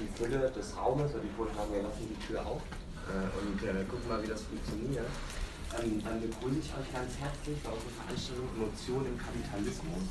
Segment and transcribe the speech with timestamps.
[0.00, 2.62] die Fülle des Raumes und die vortragen, wir lassen die Tür auf
[3.08, 5.06] äh, und äh, gucken mal, wie das funktioniert.
[5.78, 10.02] Ähm, dann begrüße ich euch ganz herzlich bei unserer Veranstaltung Emotionen im Kapitalismus.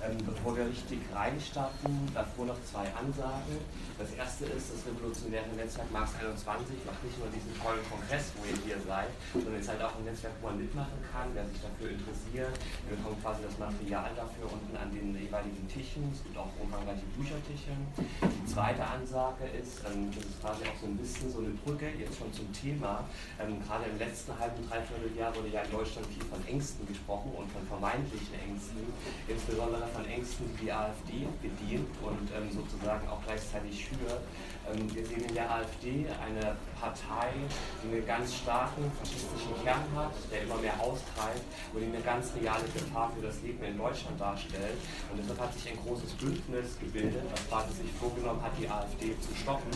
[0.00, 3.60] Ähm, bevor wir richtig reinstarten, davor noch zwei Ansagen.
[4.00, 8.48] Das erste ist, das revolutionäre Netzwerk Mars 21 macht nicht nur diesen tollen Kongress, wo
[8.48, 11.60] ihr hier seid, sondern ist halt auch ein Netzwerk, wo man mitmachen kann, wer sich
[11.60, 12.56] dafür interessiert.
[12.88, 16.08] Wir bekommen quasi das Material dafür unten an den jeweiligen Tischen.
[16.08, 17.76] Es gibt auch umfangreiche Büchertische.
[18.24, 21.92] Die zweite Ansage ist, ähm, das ist quasi auch so ein bisschen so eine Brücke
[22.00, 23.04] jetzt schon zum Thema.
[23.36, 27.32] Ähm, gerade im letzten halben, dreiviertel Jahr wurde ja in Deutschland viel von Ängsten gesprochen
[27.36, 28.86] und von vermeintlichen Ängsten,
[29.28, 34.22] insbesondere von Ängsten, die die AfD bedient und ähm, sozusagen auch gleichzeitig schürt.
[34.70, 37.34] Ähm, wir sehen in der AfD eine Partei,
[37.82, 41.42] die einen ganz starken faschistischen Kern hat, der immer mehr austreibt
[41.74, 44.78] und die eine ganz reale Gefahr für das Leben in Deutschland darstellt.
[45.10, 49.18] Und deshalb hat sich ein großes Bündnis gebildet, das quasi sich vorgenommen hat, die AfD
[49.18, 49.70] zu stoppen.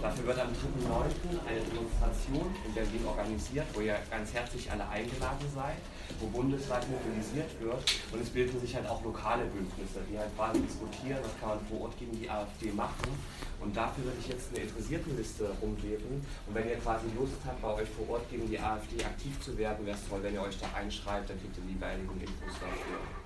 [0.00, 1.48] Dafür wird am 3.9.
[1.48, 5.78] eine Demonstration in Berlin organisiert, wo ihr ganz herzlich alle eingeladen seid,
[6.18, 7.78] wo bundesweit mobilisiert wird.
[8.10, 11.60] Und es bilden sich halt auch lokale Bündnisse, die halt quasi diskutieren, was kann man
[11.70, 13.14] vor Ort gegen die AfD machen.
[13.60, 16.26] Und dafür würde ich jetzt eine Interessiertenliste rumgeben.
[16.46, 19.56] Und wenn ihr quasi Lust habt, bei euch vor Ort gegen die AfD aktiv zu
[19.56, 22.58] werden, wäre es toll, wenn ihr euch da einschreibt, dann kriegt ihr die jeweiligen Infos
[22.58, 23.19] dafür.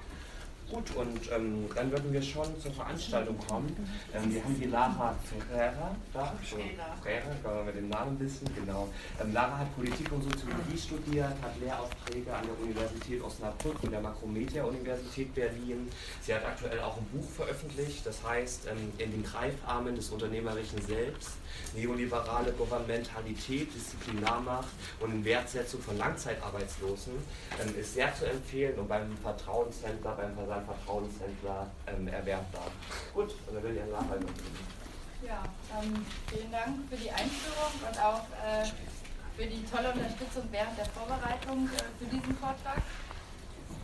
[0.74, 3.76] Gut, und ähm, dann würden wir schon zur Veranstaltung kommen.
[4.12, 6.34] Ähm, wir haben die Lara Ferreira da.
[6.42, 8.88] Ferreira, können wir dem Namen wissen, genau.
[9.22, 14.00] Ähm, Lara hat Politik und Soziologie studiert, hat Lehraufträge an der Universität Osnabrück und der
[14.00, 15.88] Makromedia-Universität Berlin.
[16.22, 20.82] Sie hat aktuell auch ein Buch veröffentlicht, das heißt ähm, In den Greifarmen des Unternehmerischen
[20.82, 21.34] Selbst
[21.74, 24.68] neoliberale Gouvernementalität, Disziplinarmacht
[25.00, 27.14] und in Wertsetzung von Langzeitarbeitslosen
[27.60, 32.70] ähm, ist sehr zu empfehlen und beim Vertrauenshändler, beim Versandvertrauenshändler ähm, erwerbbar.
[33.12, 34.30] Gut, dann will ich Herrn Nachhaltung
[35.26, 35.42] Ja,
[35.80, 38.66] ähm, vielen Dank für die Einführung und auch äh,
[39.36, 42.82] für die tolle Unterstützung während der Vorbereitung äh, für diesen Vortrag.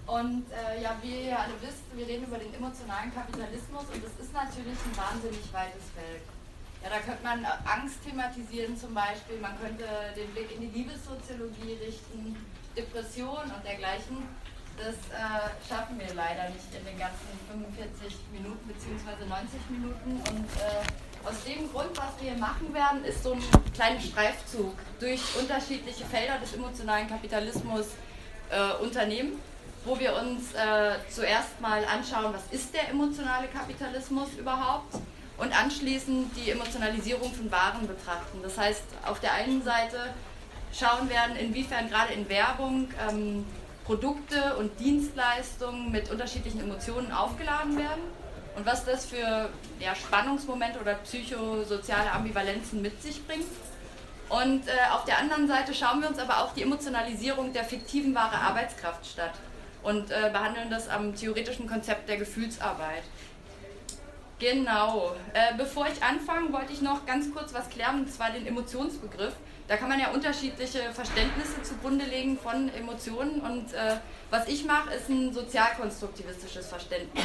[0.07, 4.11] Und äh, ja, wie ihr alle wisst, wir reden über den emotionalen Kapitalismus und das
[4.19, 6.23] ist natürlich ein wahnsinnig weites Feld.
[6.83, 9.85] Ja, da könnte man Angst thematisieren zum Beispiel, man könnte
[10.17, 12.37] den Blick in die Liebessoziologie richten,
[12.77, 14.29] Depression und dergleichen.
[14.79, 19.29] Das äh, schaffen wir leider nicht in den ganzen 45 Minuten bzw.
[19.29, 20.11] 90 Minuten.
[20.31, 23.43] Und äh, aus dem Grund, was wir hier machen werden, ist so ein
[23.75, 27.89] kleiner Streifzug durch unterschiedliche Felder des emotionalen Kapitalismus
[28.49, 29.39] äh, unternehmen,
[29.85, 34.95] wo wir uns äh, zuerst mal anschauen, was ist der emotionale Kapitalismus überhaupt?
[35.41, 38.41] Und anschließend die Emotionalisierung von Waren betrachten.
[38.43, 39.99] Das heißt, auf der einen Seite
[40.73, 43.47] schauen werden, inwiefern gerade in Werbung ähm,
[43.85, 48.03] Produkte und Dienstleistungen mit unterschiedlichen Emotionen aufgeladen werden
[48.55, 49.49] und was das für
[49.81, 53.47] ja, Spannungsmomente oder psychosoziale Ambivalenzen mit sich bringt.
[54.29, 58.15] Und äh, auf der anderen Seite schauen wir uns aber auch die Emotionalisierung der fiktiven
[58.15, 59.33] wahre Arbeitskraft statt
[59.83, 63.03] und äh, behandeln das am theoretischen Konzept der Gefühlsarbeit.
[64.41, 65.15] Genau.
[65.35, 69.35] Äh, bevor ich anfange, wollte ich noch ganz kurz was klären, und zwar den Emotionsbegriff.
[69.69, 73.97] Da kann man ja unterschiedliche Verständnisse zugrunde legen von Emotionen und äh,
[74.31, 77.25] was ich mache, ist ein sozialkonstruktivistisches Verständnis.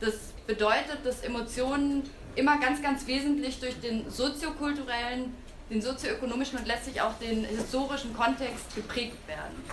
[0.00, 0.14] Das
[0.46, 5.34] bedeutet, dass Emotionen immer ganz, ganz wesentlich durch den soziokulturellen,
[5.68, 9.64] den sozioökonomischen und letztlich auch den historischen Kontext geprägt werden.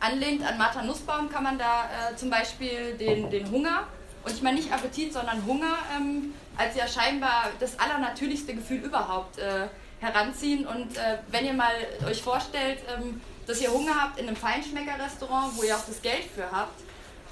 [0.00, 3.86] Anlehnt an Martha Nussbaum kann man da äh, zum Beispiel den, den Hunger
[4.24, 9.38] und ich meine nicht Appetit, sondern Hunger ähm, als ja scheinbar das allernatürlichste Gefühl überhaupt
[9.38, 9.68] äh,
[10.00, 10.66] heranziehen.
[10.66, 11.72] Und äh, wenn ihr mal
[12.06, 16.24] euch vorstellt, ähm, dass ihr Hunger habt in einem Feinschmecker-Restaurant, wo ihr auch das Geld
[16.24, 16.80] für habt,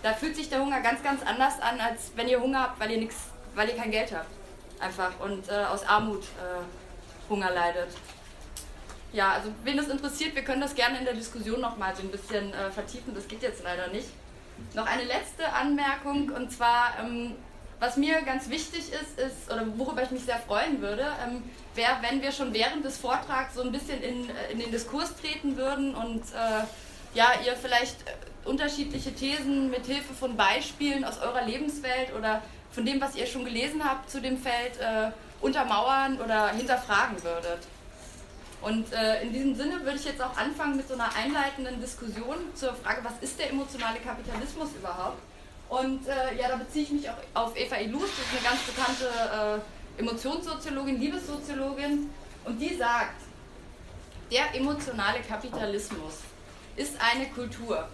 [0.02, 2.90] da fühlt sich der Hunger ganz, ganz anders an, als wenn ihr Hunger habt, weil
[2.92, 3.16] ihr, nix,
[3.54, 4.30] weil ihr kein Geld habt.
[4.78, 7.88] Einfach und äh, aus Armut äh, Hunger leidet.
[9.12, 12.10] Ja, also wen das interessiert, wir können das gerne in der Diskussion nochmal so ein
[12.10, 13.14] bisschen äh, vertiefen.
[13.14, 14.08] Das geht jetzt leider nicht.
[14.74, 17.34] Noch eine letzte Anmerkung und zwar, ähm,
[17.78, 21.42] was mir ganz wichtig ist, ist, oder worüber ich mich sehr freuen würde, ähm,
[21.74, 25.14] wäre, wenn wir schon während des Vortrags so ein bisschen in, äh, in den Diskurs
[25.16, 26.64] treten würden und äh,
[27.14, 32.84] ja, ihr vielleicht äh, unterschiedliche Thesen mit Hilfe von Beispielen aus eurer Lebenswelt oder von
[32.84, 35.10] dem, was ihr schon gelesen habt zu dem Feld, äh,
[35.40, 37.58] untermauern oder hinterfragen würdet.
[38.66, 42.34] Und äh, in diesem Sinne würde ich jetzt auch anfangen mit so einer einleitenden Diskussion
[42.56, 45.22] zur Frage, was ist der emotionale Kapitalismus überhaupt?
[45.68, 48.62] Und äh, ja, da beziehe ich mich auch auf Eva Ilus, das ist eine ganz
[48.62, 49.62] bekannte
[49.96, 52.10] äh, Emotionssoziologin, Liebessoziologin,
[52.44, 53.22] und die sagt,
[54.32, 56.14] der emotionale Kapitalismus
[56.74, 57.88] ist eine Kultur,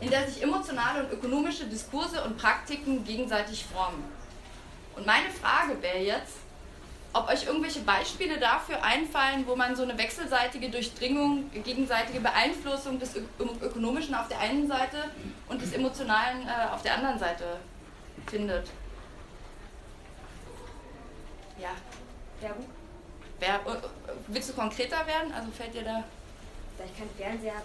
[0.00, 4.04] in der sich emotionale und ökonomische Diskurse und Praktiken gegenseitig formen.
[4.94, 6.45] Und meine Frage wäre jetzt,
[7.16, 13.16] ob euch irgendwelche Beispiele dafür einfallen, wo man so eine wechselseitige Durchdringung, gegenseitige Beeinflussung des
[13.38, 15.04] Ökonomischen auf der einen Seite
[15.48, 17.58] und des Emotionalen äh, auf der anderen Seite
[18.26, 18.70] findet.
[21.58, 21.70] Ja.
[22.40, 22.66] Werbung?
[23.38, 23.78] Wer, äh,
[24.28, 25.32] willst du konkreter werden?
[25.32, 26.04] Also fällt dir da.
[26.76, 27.62] Da ich kein Fernseher,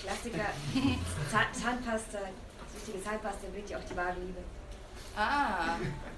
[0.00, 0.46] Klassiker,
[1.52, 2.18] Zahnpasta,
[2.74, 4.40] richtige Zahnpasta bringt ja auch die wahre Liebe.
[5.14, 5.76] Ah,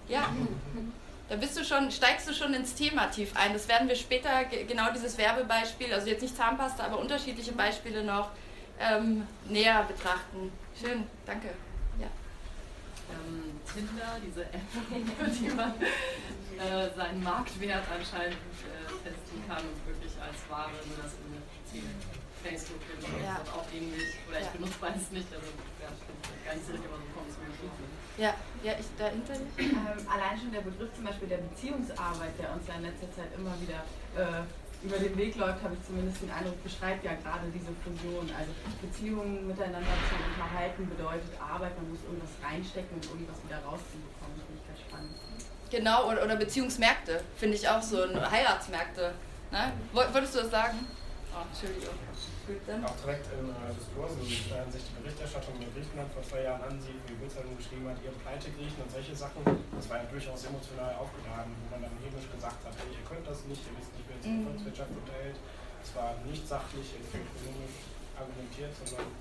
[0.09, 0.29] ja.
[1.29, 3.53] Da bist du schon, steigst du schon ins Thema tief ein.
[3.53, 8.31] Das werden wir später, genau dieses Werbebeispiel, also jetzt nicht Zahnpasta, aber unterschiedliche Beispiele noch
[8.81, 10.51] ähm, näher betrachten.
[10.81, 11.49] Schön, danke.
[12.01, 12.07] Ja.
[13.11, 14.73] Ähm, Tinder, diese App,
[15.41, 21.13] die man äh, seinen Marktwert anscheinend äh, testen kann und wirklich als Ware nur das
[21.13, 21.83] in
[22.43, 22.81] Facebook
[23.23, 23.37] ja.
[23.53, 24.17] auch ähnlich.
[24.31, 25.49] Oder ich benutze beides nicht, also
[25.83, 25.93] ja,
[26.47, 27.53] gar nicht so richtig, aber so kommt es mir
[28.19, 29.35] ja, ja, ich dahinter.
[29.59, 33.31] Ähm, allein schon der Begriff zum Beispiel der Beziehungsarbeit, der uns ja in letzter Zeit
[33.37, 33.87] immer wieder
[34.19, 34.43] äh,
[34.83, 38.27] über den Weg läuft, habe ich zumindest den Eindruck, beschreibt ja gerade diese Fusion.
[38.35, 38.51] Also
[38.83, 44.35] Beziehungen miteinander zu unterhalten bedeutet Arbeit, man muss irgendwas reinstecken und irgendwas wieder rauszubekommen.
[44.35, 45.15] Finde ich ganz spannend.
[45.71, 49.15] Genau, oder, oder Beziehungsmärkte, finde ich auch so, Heiratsmärkte.
[49.51, 49.73] Ne?
[49.93, 50.87] Wolltest du das sagen?
[51.35, 51.95] Oh, Entschuldigung.
[52.49, 56.97] Auch direkt im äh, Diskurs, wenn sich die Berichterstattung in Griechenland vor zwei Jahren ansieht,
[57.05, 60.97] wie Bildzeitung geschrieben hat, ihr pleite Griechen und solche Sachen, das war ja durchaus emotional
[60.97, 64.09] aufgeladen, wo man dann hämisch gesagt hat, hey, ihr könnt das nicht, ihr wisst nicht,
[64.09, 64.49] wie jetzt die mhm.
[64.49, 65.37] Volkswirtschaft unterhält.
[65.85, 67.77] Es war nicht sachlich, ökonomisch
[68.17, 69.13] argumentiert, sondern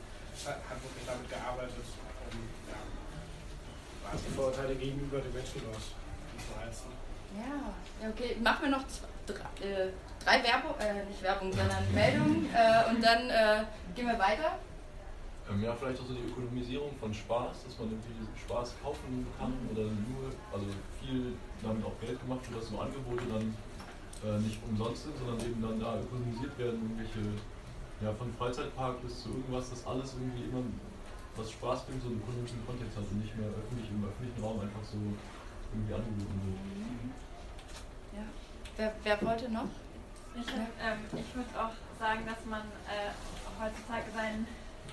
[0.48, 2.80] hat wirklich damit gearbeitet, um ja,
[4.08, 6.96] quasi Vorurteile gegenüber den Menschen dort zu heizen.
[7.36, 7.76] Ja,
[8.08, 9.92] okay, machen wir noch zwei, drei, äh,
[10.24, 13.64] drei Werbung, äh, nicht Werbung, sondern Meldungen äh, und dann äh,
[13.96, 14.60] gehen wir weiter.
[15.50, 19.54] Ähm, ja, vielleicht auch so die Ökonomisierung von Spaß, dass man irgendwie Spaß kaufen kann
[19.72, 20.66] oder nur, also
[21.00, 21.34] viel
[21.64, 23.56] damit auch Geld gemacht wird, dass so Angebote dann
[24.28, 27.40] äh, nicht umsonst sind, sondern eben dann da ökonomisiert werden, irgendwelche,
[28.02, 30.64] ja, von Freizeitpark bis zu irgendwas, dass alles irgendwie immer
[31.38, 34.60] was Spaß bringt, so einen ökonomischen Kontext hat und nicht mehr öffentlich im öffentlichen Raum
[34.60, 36.60] einfach so irgendwie angeboten wird.
[38.18, 38.26] Ja.
[38.76, 39.70] Wer, wer wollte noch?
[40.38, 43.10] Ich, ähm, ich würde auch sagen, dass man äh,
[43.58, 44.46] heutzutage seinen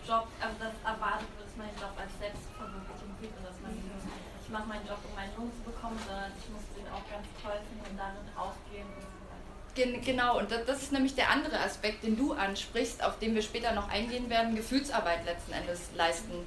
[0.08, 3.76] Job, also dass erwartet wird, dass man den Job als Selbstverwirklichung sieht und dass man
[3.76, 6.88] nicht nur, ich mache meinen Job, um meinen Lohn zu bekommen, sondern ich muss den
[6.88, 10.00] auch ganz toll finden und darin aufgehen und so weiter.
[10.00, 13.72] Genau, und das ist nämlich der andere Aspekt, den du ansprichst, auf den wir später
[13.72, 16.46] noch eingehen werden, Gefühlsarbeit letzten Endes leisten.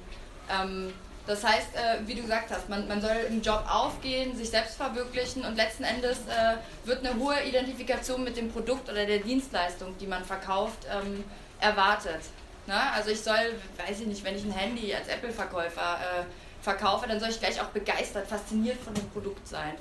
[0.50, 0.92] Ähm,
[1.28, 4.76] das heißt, äh, wie du gesagt hast, man, man soll im Job aufgehen, sich selbst
[4.76, 9.94] verwirklichen und letzten Endes äh, wird eine hohe Identifikation mit dem Produkt oder der Dienstleistung,
[9.98, 11.22] die man verkauft, ähm,
[11.60, 12.22] erwartet.
[12.66, 12.92] Na, ne?
[12.92, 16.24] also ich soll, weiß ich nicht, wenn ich ein Handy als Apple-Verkäufer äh,
[16.62, 19.74] verkaufe, dann soll ich gleich auch begeistert, fasziniert von dem Produkt sein.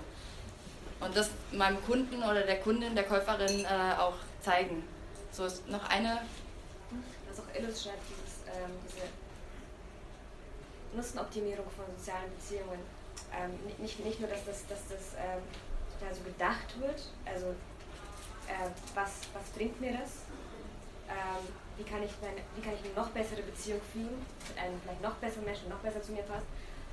[1.00, 4.84] Und das meinem Kunden oder der Kundin, der Käuferin äh, auch zeigen.
[5.32, 6.20] So ist noch eine.
[7.30, 9.06] Das ist auch illustriert, dieses, ähm, diese
[10.94, 12.80] Nutzenoptimierung von sozialen Beziehungen.
[13.34, 15.42] Ähm, nicht, nicht nur, dass das, dass das ähm,
[16.00, 17.48] da so gedacht wird, also
[18.48, 20.24] äh, was, was bringt mir das?
[21.10, 21.44] Ähm,
[21.78, 25.02] wie, kann ich meine, wie kann ich eine noch bessere Beziehung führen mit einem vielleicht
[25.02, 26.46] noch besseren Menschen, noch besser zu mir passt,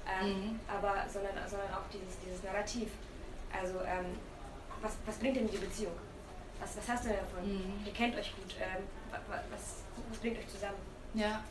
[0.07, 0.61] ähm, mhm.
[0.69, 2.91] aber sondern, sondern auch dieses, dieses Narrativ.
[3.53, 4.19] Also ähm,
[4.81, 5.95] was, was bringt denn die Beziehung?
[6.61, 7.43] Was, was hast du denn davon?
[7.43, 7.87] Mhm.
[7.87, 8.55] Ihr kennt euch gut.
[8.61, 10.79] Ähm, was, was bringt euch zusammen?
[11.15, 11.43] Ja.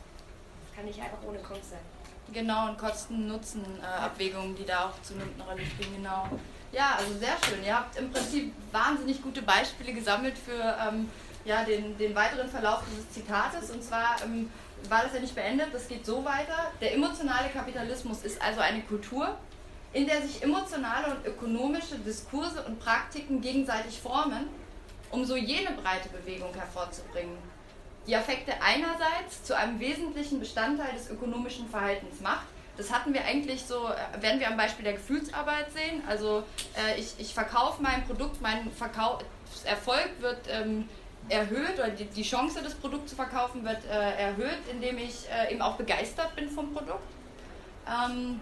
[0.74, 1.93] Kann nicht einfach ohne Kunst sein.
[2.32, 6.28] Genau, und Kosten-Nutzen-Abwägungen, die da auch zunehmend eine Rolle spielen, genau.
[6.72, 7.64] Ja, also sehr schön.
[7.64, 11.08] Ihr habt im Prinzip wahnsinnig gute Beispiele gesammelt für ähm,
[11.44, 13.70] ja, den, den weiteren Verlauf dieses Zitates.
[13.70, 14.50] Und zwar ähm,
[14.88, 16.72] war das ja nicht beendet, das geht so weiter.
[16.80, 19.36] Der emotionale Kapitalismus ist also eine Kultur,
[19.92, 24.48] in der sich emotionale und ökonomische Diskurse und Praktiken gegenseitig formen,
[25.12, 27.38] um so jene breite Bewegung hervorzubringen
[28.06, 32.46] die Affekte einerseits zu einem wesentlichen Bestandteil des ökonomischen Verhaltens macht.
[32.76, 36.02] Das hatten wir eigentlich so, äh, werden wir am Beispiel der Gefühlsarbeit sehen.
[36.08, 36.42] Also
[36.76, 40.88] äh, ich, ich verkaufe mein Produkt, mein Verkaufserfolg wird ähm,
[41.28, 45.52] erhöht oder die, die Chance, das Produkt zu verkaufen, wird äh, erhöht, indem ich äh,
[45.52, 47.08] eben auch begeistert bin vom Produkt.
[47.86, 48.40] Ähm,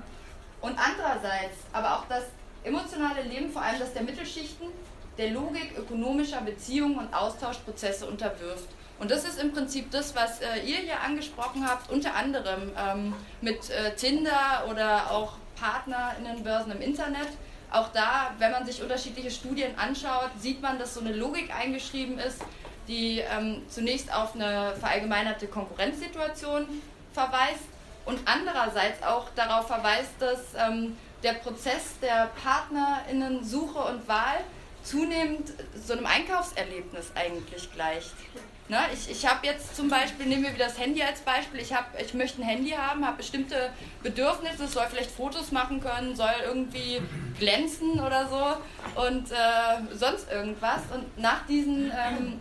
[0.61, 2.25] und andererseits aber auch das
[2.65, 4.69] emotionale Leben, vor allem das der Mittelschichten,
[5.19, 8.69] der Logik ökonomischer Beziehungen und Austauschprozesse unterwirft.
[9.03, 13.13] Und das ist im Prinzip das, was äh, ihr hier angesprochen habt, unter anderem ähm,
[13.41, 17.27] mit äh, Tinder oder auch PartnerInnenbörsen im Internet.
[17.73, 22.21] Auch da, wenn man sich unterschiedliche Studien anschaut, sieht man, dass so eine Logik eingeschrieben
[22.21, 22.45] ist,
[22.87, 26.69] die ähm, zunächst auf eine verallgemeinerte Konkurrenzsituation
[27.13, 27.65] verweist
[28.05, 34.45] und andererseits auch darauf verweist, dass ähm, der Prozess der PartnerInnen-Suche und Wahl
[34.85, 38.15] zunehmend so einem Einkaufserlebnis eigentlich gleicht.
[38.73, 38.79] Ne?
[38.95, 41.89] Ich, ich habe jetzt zum Beispiel, nehmen wir wieder das Handy als Beispiel, ich, hab,
[42.01, 43.71] ich möchte ein Handy haben, habe bestimmte
[44.03, 47.03] Bedürfnisse, soll vielleicht Fotos machen können, soll irgendwie
[47.39, 50.81] glänzen oder so und äh, sonst irgendwas.
[50.91, 52.41] Und nach diesen, ähm,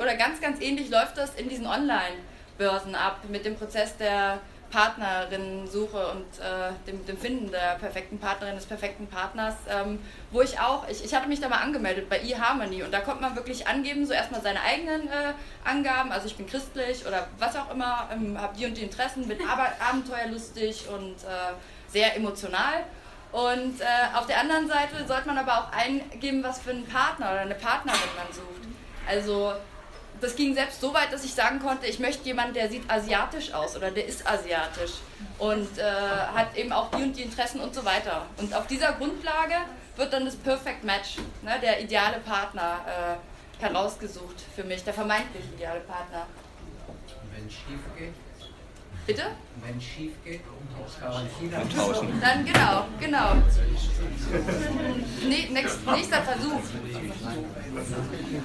[0.00, 4.38] oder ganz, ganz ähnlich läuft das in diesen Online-Börsen ab mit dem Prozess der
[4.70, 9.98] Partnerinnensuche und äh, dem, dem, Finden der perfekten Partnerin, des perfekten Partners, ähm,
[10.30, 13.22] wo ich auch, ich, ich hatte mich da mal angemeldet bei eHarmony und da konnte
[13.22, 15.32] man wirklich angeben, so erstmal seine eigenen äh,
[15.64, 19.26] Angaben, also ich bin christlich oder was auch immer, ähm, habe die und die Interessen,
[19.28, 21.52] bin aber abenteuerlustig und äh,
[21.88, 22.84] sehr emotional.
[23.32, 23.84] Und äh,
[24.16, 27.54] auf der anderen Seite sollte man aber auch eingeben, was für einen Partner oder eine
[27.54, 28.68] Partnerin man sucht.
[29.08, 29.52] Also
[30.20, 33.52] das ging selbst so weit, dass ich sagen konnte, ich möchte jemanden, der sieht asiatisch
[33.52, 34.92] aus oder der ist asiatisch
[35.38, 38.26] und äh, hat eben auch die und die Interessen und so weiter.
[38.36, 39.56] Und auf dieser Grundlage
[39.96, 45.44] wird dann das Perfect Match, ne, der ideale Partner, äh, herausgesucht für mich, der vermeintlich
[45.54, 46.26] ideale Partner.
[47.34, 48.14] Wenn es schief geht?
[49.10, 49.24] Bitte?
[49.56, 50.40] Wenn es schief geht,
[51.76, 52.20] tauschen.
[52.20, 53.34] Dann genau, genau.
[55.28, 56.60] Nee, next, nächster Versuch.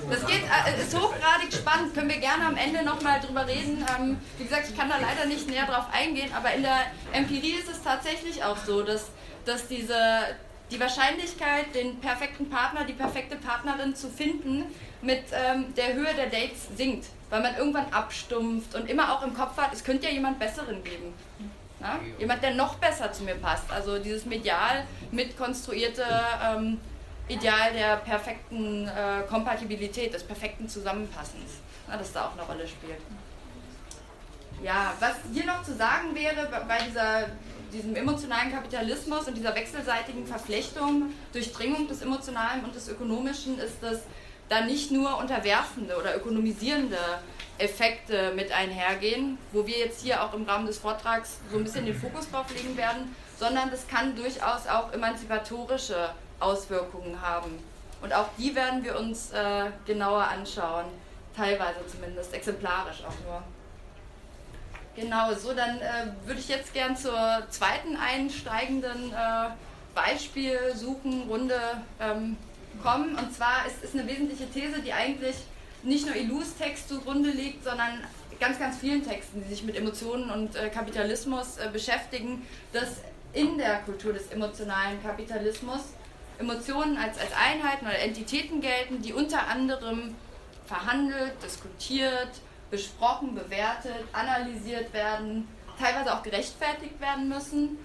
[0.09, 3.85] Das geht, äh, ist hochgradig spannend, können wir gerne am Ende nochmal drüber reden.
[3.95, 7.59] Ähm, wie gesagt, ich kann da leider nicht näher drauf eingehen, aber in der Empirie
[7.59, 9.11] ist es tatsächlich auch so, dass,
[9.45, 9.95] dass diese,
[10.71, 14.63] die Wahrscheinlichkeit, den perfekten Partner, die perfekte Partnerin zu finden,
[15.03, 19.33] mit ähm, der Höhe der Dates sinkt, weil man irgendwann abstumpft und immer auch im
[19.33, 21.13] Kopf hat, es könnte ja jemand Besseren geben.
[21.81, 21.99] Ja?
[22.17, 23.69] Jemand, der noch besser zu mir passt.
[23.69, 26.05] Also dieses medial mitkonstruierte
[26.41, 26.79] ähm,
[27.27, 32.99] Ideal der perfekten äh, Kompatibilität, des perfekten Zusammenpassens, ja, das da auch eine Rolle spielt.
[34.63, 37.25] Ja, was hier noch zu sagen wäre bei dieser,
[37.73, 44.03] diesem emotionalen Kapitalismus und dieser wechselseitigen Verflechtung, Durchdringung des Emotionalen und des Ökonomischen, ist, dass
[44.49, 46.97] da nicht nur unterwerfende oder ökonomisierende
[47.57, 51.85] Effekte mit einhergehen, wo wir jetzt hier auch im Rahmen des Vortrags so ein bisschen
[51.85, 56.09] den Fokus drauf legen werden, sondern das kann durchaus auch emanzipatorische
[56.39, 57.63] Auswirkungen haben.
[58.01, 60.85] Und auch die werden wir uns äh, genauer anschauen,
[61.35, 63.41] teilweise zumindest, exemplarisch auch nur.
[64.95, 69.49] Genau, so dann äh, würde ich jetzt gern zur zweiten einsteigenden äh,
[69.93, 71.59] Beispielsuchenrunde
[71.99, 72.37] ähm,
[72.81, 73.15] kommen.
[73.15, 75.35] Und zwar ist, ist eine wesentliche These, die eigentlich
[75.83, 78.03] nicht nur Ilus Text zugrunde liegt, sondern
[78.39, 83.01] ganz, ganz vielen Texten, die sich mit Emotionen und äh, Kapitalismus äh, beschäftigen, dass
[83.33, 85.81] in der Kultur des emotionalen Kapitalismus
[86.37, 90.15] Emotionen als, als Einheiten oder Entitäten gelten, die unter anderem
[90.65, 92.29] verhandelt, diskutiert,
[92.71, 95.47] besprochen, bewertet, analysiert werden,
[95.79, 97.77] teilweise auch gerechtfertigt werden müssen,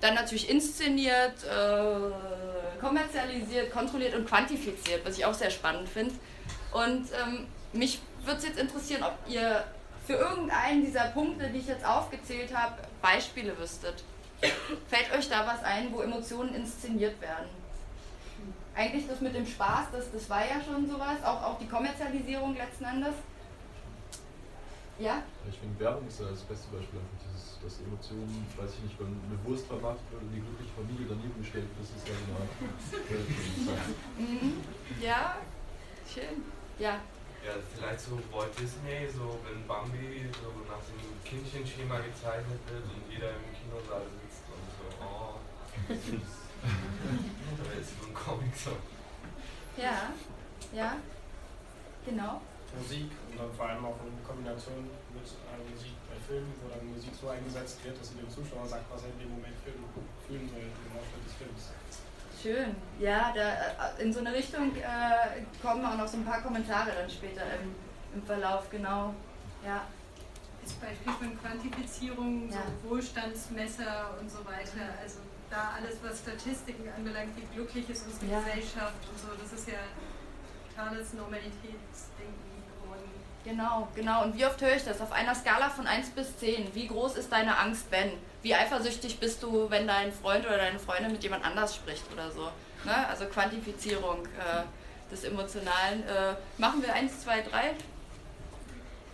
[0.00, 6.14] dann natürlich inszeniert, äh, kommerzialisiert, kontrolliert und quantifiziert, was ich auch sehr spannend finde.
[6.72, 9.64] Und ähm, mich würde es jetzt interessieren, ob ihr
[10.06, 14.02] für irgendeinen dieser Punkte, die ich jetzt aufgezählt habe, Beispiele wüsstet.
[14.88, 17.48] Fällt euch da was ein, wo Emotionen inszeniert werden?
[18.74, 22.56] Eigentlich das mit dem Spaß, das, das war ja schon sowas, auch, auch die Kommerzialisierung
[22.56, 23.14] letzten Endes.
[24.98, 25.22] Ja?
[25.50, 27.27] Ich finde, Werbung ist das beste Beispiel dieses,
[27.62, 31.36] dass Emotionen, weiß ich nicht, wenn eine Wurst vermacht wird und die glückliche Familie daneben
[31.40, 32.42] gestellt wird, das ist ja genau.
[34.18, 34.62] mhm.
[35.02, 35.38] Ja,
[36.06, 36.42] schön.
[36.78, 37.00] Ja.
[37.44, 43.02] Ja, vielleicht so Walt Disney, so wenn Bambi so nach dem Kindchenschema gezeichnet wird und
[43.10, 45.38] jeder im Kinosaal sitzt und so, oh,
[45.88, 46.34] süß.
[47.62, 48.74] da ist so ein Comic so.
[49.76, 50.10] Ja,
[50.74, 50.96] ja,
[52.04, 52.42] genau.
[52.76, 55.94] Musik und dann vor allem auch in Kombination mit äh, Musik
[56.28, 59.30] wo dann Musik so eingesetzt wird, dass sie dem Zuschauer sagt, was er in dem
[59.30, 61.72] Moment fühlen soll, im Ausschnitt des Films.
[62.40, 62.76] Schön.
[63.00, 66.92] Ja, da, äh, in so eine Richtung äh, kommen auch noch so ein paar Kommentare
[66.92, 67.74] dann später im,
[68.14, 69.14] im Verlauf, genau.
[69.64, 69.86] Ja.
[70.62, 72.58] Als Beispiel von Quantifizierung, ja.
[72.82, 74.94] so Wohlstandsmesser und so weiter.
[75.02, 75.18] Also
[75.50, 78.38] da alles, was Statistiken anbelangt, wie glücklich ist unsere ja.
[78.40, 79.80] Gesellschaft und so, das ist ja
[80.68, 82.57] totales Normalitätsdenken.
[83.48, 84.24] Genau, genau.
[84.24, 85.00] Und wie oft höre ich das?
[85.00, 86.74] Auf einer Skala von 1 bis 10.
[86.74, 88.12] Wie groß ist deine Angst, wenn?
[88.42, 92.30] wie eifersüchtig bist du, wenn dein Freund oder deine Freundin mit jemand anders spricht oder
[92.30, 92.50] so.
[92.84, 93.08] Ne?
[93.08, 94.62] Also Quantifizierung äh,
[95.10, 96.02] des Emotionalen.
[96.06, 97.74] Äh, machen wir eins, zwei, drei?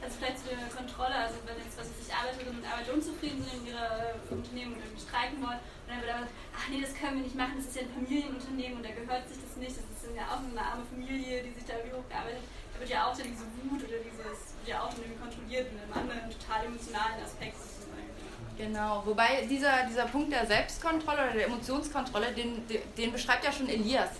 [0.02, 3.64] Also vielleicht zu der Kontrolle, also wenn jetzt was ich Arbeiterinnen und Arbeiter unzufrieden sind
[3.64, 7.16] in ihrer äh, Unternehmen und streiken wollen, und dann wird aber, ach nee, das können
[7.16, 9.88] wir nicht machen, das ist ja ein Familienunternehmen und da gehört sich das nicht, das
[9.88, 12.53] ist ja auch eine arme Familie, die sich da irgendwie hochgearbeitet hat.
[12.78, 15.78] Wird ja auch dann diese Wut oder dieses, wird ja auch dann irgendwie kontrolliert in
[15.78, 17.56] einem anderen total emotionalen Aspekt.
[18.56, 22.62] Genau, wobei dieser, dieser Punkt der Selbstkontrolle oder der Emotionskontrolle, den,
[22.96, 24.10] den beschreibt ja schon Elias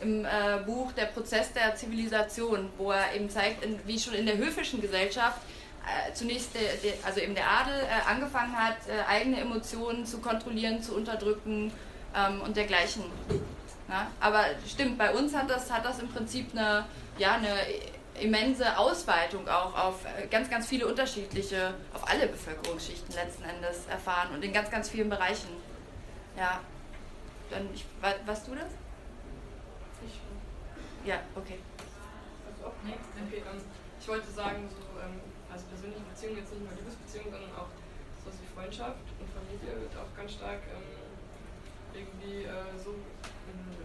[0.00, 0.28] im äh,
[0.64, 4.80] Buch Der Prozess der Zivilisation, wo er eben zeigt, in, wie schon in der höfischen
[4.80, 5.38] Gesellschaft
[5.84, 10.18] äh, zunächst, der, der, also eben der Adel äh, angefangen hat, äh, eigene Emotionen zu
[10.18, 11.72] kontrollieren, zu unterdrücken
[12.16, 13.04] ähm, und dergleichen.
[13.88, 14.06] Ja?
[14.20, 16.84] Aber stimmt, bei uns hat das, hat das im Prinzip eine,
[17.18, 17.54] ja, eine
[18.20, 24.34] immense Ausweitung auch auf äh, ganz, ganz viele unterschiedliche, auf alle Bevölkerungsschichten letzten Endes erfahren
[24.34, 25.50] und in ganz, ganz vielen Bereichen.
[26.36, 26.60] Ja,
[27.50, 28.68] dann, ich, warst du das?
[30.06, 31.08] Ich.
[31.08, 31.58] Ja, okay.
[32.46, 32.94] Also, nee,
[34.00, 35.20] ich wollte sagen, so, ähm,
[35.52, 37.70] also persönliche Beziehungen, jetzt nicht nur Liebesbeziehungen, sondern auch
[38.24, 41.02] sowas wie Freundschaft und Familie wird auch ganz stark ähm,
[41.94, 42.94] irgendwie äh, so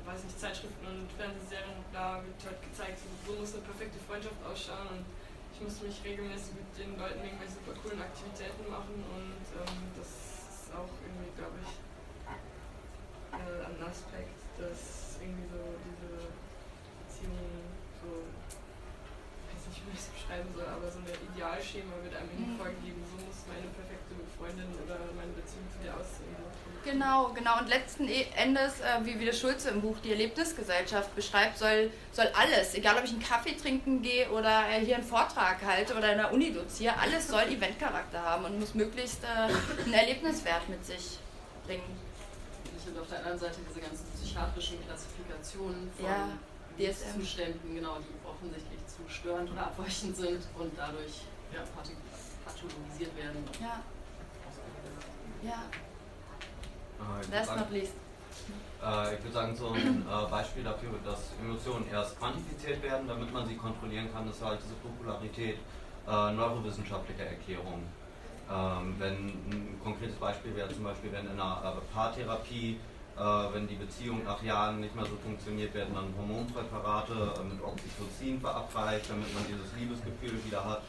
[0.08, 4.40] weiß nicht, Zeitschriften und Fernsehserien, da wird halt gezeigt, so, so muss eine perfekte Freundschaft
[4.48, 5.06] ausschauen und
[5.52, 10.08] ich musste mich regelmäßig mit den Leuten irgendwelche super coolen Aktivitäten machen und ähm, das
[10.48, 11.72] ist auch irgendwie, glaube ich,
[13.36, 16.32] äh, ein Aspekt, dass irgendwie so diese
[17.04, 17.68] Beziehungen
[18.00, 22.32] so, ich weiß nicht, wie ich es beschreiben soll, aber so ein Idealschema wird einem
[22.32, 22.62] irgendwie mhm.
[22.64, 26.32] vorgegeben, so muss meine perfekte Freundin oder meine Beziehung zu dir aussehen.
[26.88, 27.60] Genau, genau.
[27.60, 32.28] Und letzten e- Endes, äh, wie wieder Schulze im Buch die Erlebnisgesellschaft beschreibt, soll, soll
[32.34, 36.14] alles, egal ob ich einen Kaffee trinken gehe oder äh, hier einen Vortrag halte oder
[36.14, 39.28] in der Uni doziere, alles soll Eventcharakter haben und muss möglichst äh,
[39.84, 41.20] einen Erlebniswert mit sich
[41.66, 42.00] bringen.
[42.88, 46.06] Und auf der anderen Seite diese ganzen psychiatrischen Klassifikationen von
[46.78, 51.60] ja, Zuständen, genau, die offensichtlich zu störend oder abweichend sind und dadurch ja,
[52.46, 53.44] pathologisiert werden.
[53.60, 53.84] Ja.
[55.44, 55.64] Ja.
[57.00, 57.94] Äh, Last not least.
[58.84, 63.32] Äh, ich würde sagen, so ein äh, Beispiel dafür, dass Emotionen erst quantifiziert werden, damit
[63.34, 65.58] man sie kontrollieren kann, ist halt diese Popularität
[66.08, 67.86] äh, neurowissenschaftlicher Erklärungen.
[68.50, 72.80] Ähm, wenn ein konkretes Beispiel wäre zum Beispiel, wenn in einer äh, Paartherapie,
[73.18, 73.20] äh,
[73.54, 79.10] wenn die Beziehung nach Jahren nicht mehr so funktioniert, werden dann Hormonpräparate mit Oxytocin verabreicht,
[79.10, 80.82] damit man dieses Liebesgefühl wieder hat.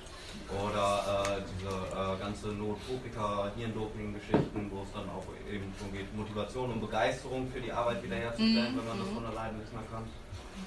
[0.49, 6.73] Oder äh, diese äh, ganze Nootropika, Hirndoping-Geschichten, wo es dann auch eben schon geht, Motivation
[6.73, 8.79] und Begeisterung für die Arbeit wiederherzustellen, mhm.
[8.79, 10.05] wenn man das von alleine nicht mehr kann.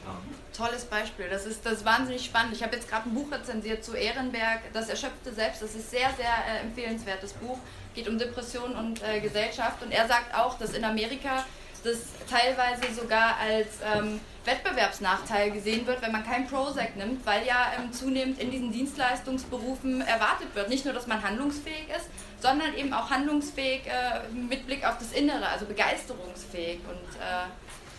[0.06, 0.18] Ja.
[0.56, 2.54] Tolles Beispiel, das ist, das ist wahnsinnig spannend.
[2.54, 5.62] Ich habe jetzt gerade ein Buch rezensiert zu Ehrenberg, Das Erschöpfte Selbst.
[5.62, 7.58] Das ist sehr, sehr äh, empfehlenswertes Buch.
[7.94, 9.84] Geht um Depression und äh, Gesellschaft.
[9.84, 11.46] Und er sagt auch, dass in Amerika
[11.84, 11.98] das
[12.30, 17.94] teilweise sogar als ähm, Wettbewerbsnachteil gesehen wird, wenn man kein Prozac nimmt, weil ja ähm,
[17.94, 20.70] zunehmend in diesen Dienstleistungsberufen erwartet wird.
[20.70, 22.08] Nicht nur, dass man handlungsfähig ist,
[22.42, 27.46] sondern eben auch handlungsfähig äh, mit Blick auf das Innere, also begeisterungsfähig und äh,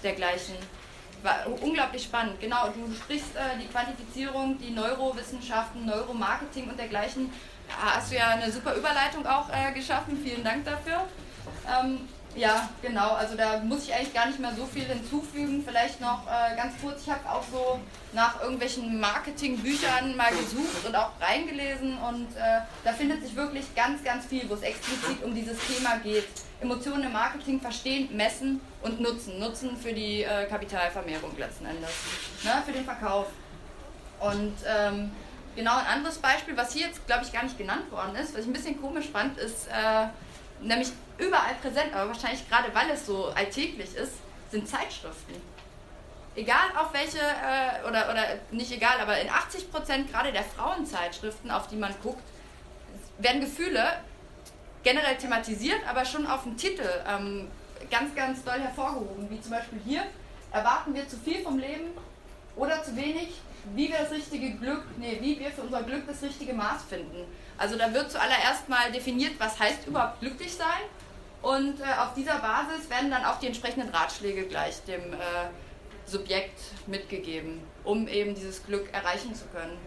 [0.03, 0.57] dergleichen.
[1.23, 2.41] War unglaublich spannend.
[2.41, 7.33] Genau, du sprichst äh, die Quantifizierung, die Neurowissenschaften, Neuromarketing und dergleichen.
[7.69, 10.21] Da hast du ja eine super Überleitung auch äh, geschaffen.
[10.21, 11.07] Vielen Dank dafür.
[11.69, 13.13] Ähm, ja, genau.
[13.13, 15.63] Also da muss ich eigentlich gar nicht mehr so viel hinzufügen.
[15.67, 17.81] Vielleicht noch äh, ganz kurz, ich habe auch so
[18.13, 24.03] nach irgendwelchen Marketingbüchern mal gesucht und auch reingelesen und äh, da findet sich wirklich ganz,
[24.03, 26.27] ganz viel, wo es explizit um dieses Thema geht.
[26.61, 29.39] Emotionen im Marketing verstehen, messen und nutzen.
[29.39, 31.91] Nutzen für die äh, Kapitalvermehrung letzten Endes,
[32.45, 33.27] ne, für den Verkauf.
[34.21, 35.11] Und ähm,
[35.57, 38.43] genau ein anderes Beispiel, was hier jetzt, glaube ich, gar nicht genannt worden ist, was
[38.43, 40.07] ich ein bisschen komisch fand, ist äh,
[40.63, 44.15] nämlich überall präsent, aber wahrscheinlich gerade weil es so alltäglich ist,
[44.51, 45.35] sind Zeitschriften.
[46.35, 51.51] Egal auf welche, äh, oder, oder nicht egal, aber in 80 Prozent gerade der Frauenzeitschriften,
[51.51, 52.23] auf die man guckt,
[53.19, 53.99] werden Gefühle
[54.83, 57.49] generell thematisiert, aber schon auf dem Titel ähm,
[57.91, 59.29] ganz, ganz doll hervorgehoben.
[59.31, 60.03] Wie zum Beispiel hier,
[60.51, 61.91] erwarten wir zu viel vom Leben
[62.57, 63.41] oder zu wenig,
[63.75, 67.25] wie wir das richtige Glück, nee, wie wir für unser Glück das richtige Maß finden.
[67.63, 70.83] Also da wird zuallererst mal definiert, was heißt überhaupt glücklich sein.
[71.43, 75.17] Und äh, auf dieser Basis werden dann auch die entsprechenden Ratschläge gleich dem äh,
[76.05, 79.79] Subjekt mitgegeben, um eben dieses Glück erreichen zu können.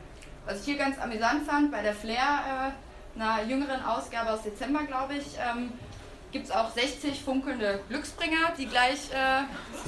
[0.45, 2.71] Was ich hier ganz amüsant fand, bei der Flair,
[3.17, 5.73] äh, einer jüngeren Ausgabe aus Dezember, glaube ich, ähm,
[6.35, 9.43] gibt es auch 60 funkelnde Glücksbringer, die gleich äh,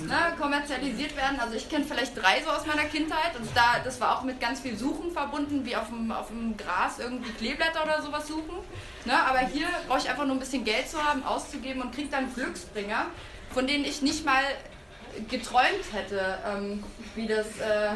[0.06, 1.42] ne, kommerzialisiert werden.
[1.42, 4.40] Also ich kenne vielleicht drei so aus meiner Kindheit und da, das war auch mit
[4.40, 8.60] ganz viel Suchen verbunden, wie auf dem, auf dem Gras irgendwie Kleeblätter oder sowas suchen.
[9.04, 12.08] Ne, aber hier brauche ich einfach nur ein bisschen Geld zu haben, auszugeben und kriege
[12.10, 13.08] dann Glücksbringer,
[13.50, 14.44] von denen ich nicht mal
[15.30, 16.82] geträumt hätte, ähm,
[17.16, 17.90] wie das äh,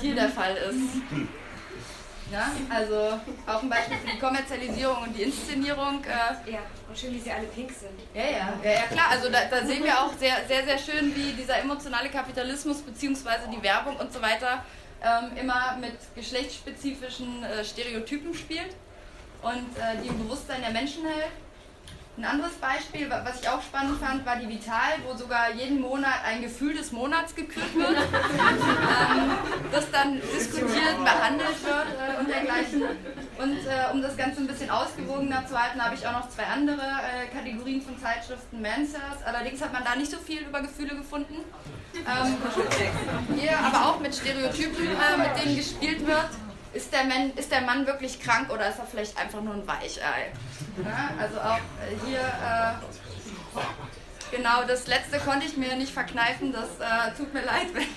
[0.00, 1.28] hier der Fall ist.
[2.32, 6.02] Ja, also auch ein Beispiel für die Kommerzialisierung und die Inszenierung.
[6.04, 6.58] Äh ja,
[6.88, 7.98] und schön, wie sie alle pink sind.
[8.14, 9.10] Ja, ja, ja, ja klar.
[9.10, 13.48] Also da, da, sehen wir auch sehr, sehr, sehr schön, wie dieser emotionale Kapitalismus bzw.
[13.54, 14.64] die Werbung und so weiter
[15.02, 18.74] ähm, immer mit geschlechtsspezifischen äh, Stereotypen spielt
[19.42, 21.32] und äh, die im Bewusstsein der Menschen hält.
[22.16, 26.24] Ein anderes Beispiel, was ich auch spannend fand, war die Vital, wo sogar jeden Monat
[26.24, 29.32] ein Gefühl des Monats gekürt wird, ähm,
[29.70, 32.82] das dann diskutiert, behandelt wird äh, und dergleichen.
[33.36, 36.44] Und äh, um das Ganze ein bisschen ausgewogener zu halten, habe ich auch noch zwei
[36.44, 39.22] andere äh, Kategorien von Zeitschriften, Mansers.
[39.26, 41.44] Allerdings hat man da nicht so viel über Gefühle gefunden.
[41.94, 42.36] Ähm,
[43.38, 46.30] hier aber auch mit Stereotypen, äh, mit denen gespielt wird
[46.76, 49.66] ist der, Mann, ist der Mann wirklich krank oder ist er vielleicht einfach nur ein
[49.66, 50.30] Weichei?
[50.84, 52.74] Ja, also auch äh, hier, äh,
[54.36, 57.84] genau, das letzte konnte ich mir nicht verkneifen, das äh, tut mir leid, wenn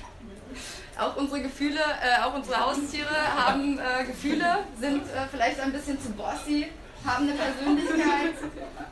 [1.00, 6.02] auch unsere Gefühle, äh, auch unsere Haustiere haben äh, Gefühle, sind äh, vielleicht ein bisschen
[6.02, 6.72] zu bossy,
[7.06, 8.36] haben eine Persönlichkeit.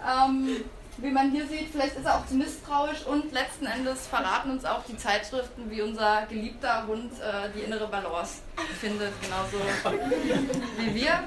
[0.06, 0.66] Ähm,
[0.98, 4.66] wie man hier sieht, vielleicht ist er auch zu misstrauisch und letzten Endes verraten uns
[4.66, 8.42] auch die Zeitschriften, wie unser geliebter Hund äh, die innere Balance
[8.80, 9.58] findet, genauso
[10.78, 11.24] wie wir.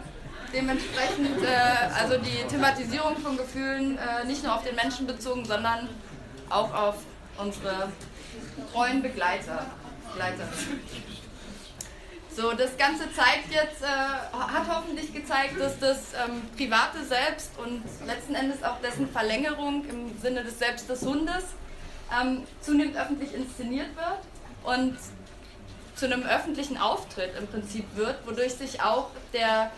[0.53, 5.89] Dementsprechend, äh, also die Thematisierung von Gefühlen äh, nicht nur auf den Menschen bezogen, sondern
[6.49, 6.97] auch auf
[7.39, 7.89] unsere
[8.73, 9.67] treuen Begleiter.
[10.11, 10.49] Begleiter.
[12.37, 17.83] So, das Ganze zeigt jetzt, äh, hat hoffentlich gezeigt, dass das ähm, private Selbst und
[18.07, 21.45] letzten Endes auch dessen Verlängerung im Sinne des Selbst des Hundes
[22.13, 24.21] ähm, zunehmend öffentlich inszeniert wird
[24.63, 24.97] und
[25.97, 29.73] zu einem öffentlichen Auftritt im Prinzip wird, wodurch sich auch der,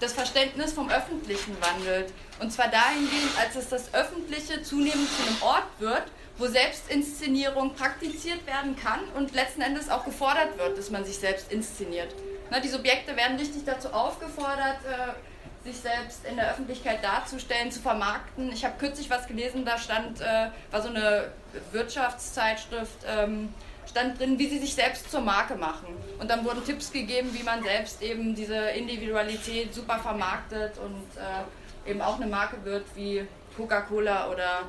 [0.00, 2.12] das Verständnis vom Öffentlichen wandelt.
[2.40, 6.04] Und zwar dahingehend, als es das Öffentliche zunehmend zu einem Ort wird,
[6.38, 11.52] wo Selbstinszenierung praktiziert werden kann und letzten Endes auch gefordert wird, dass man sich selbst
[11.52, 12.14] inszeniert.
[12.50, 17.80] Na, die Subjekte werden richtig dazu aufgefordert, äh, sich selbst in der Öffentlichkeit darzustellen, zu
[17.80, 18.50] vermarkten.
[18.52, 21.32] Ich habe kürzlich was gelesen, da stand, äh, war so eine
[21.72, 23.52] Wirtschaftszeitschrift, ähm,
[23.86, 25.88] stand drin, wie sie sich selbst zur Marke machen.
[26.18, 31.90] Und dann wurden Tipps gegeben, wie man selbst eben diese Individualität super vermarktet und äh,
[31.90, 33.26] eben auch eine Marke wird wie
[33.58, 34.62] Coca-Cola oder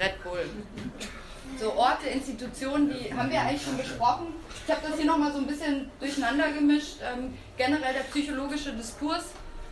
[0.00, 0.48] Red Bull.
[1.58, 4.34] So Orte, Institutionen, die haben wir eigentlich schon besprochen.
[4.66, 6.96] Ich habe das hier nochmal so ein bisschen durcheinander gemischt.
[7.02, 9.24] Ähm, generell der psychologische Diskurs,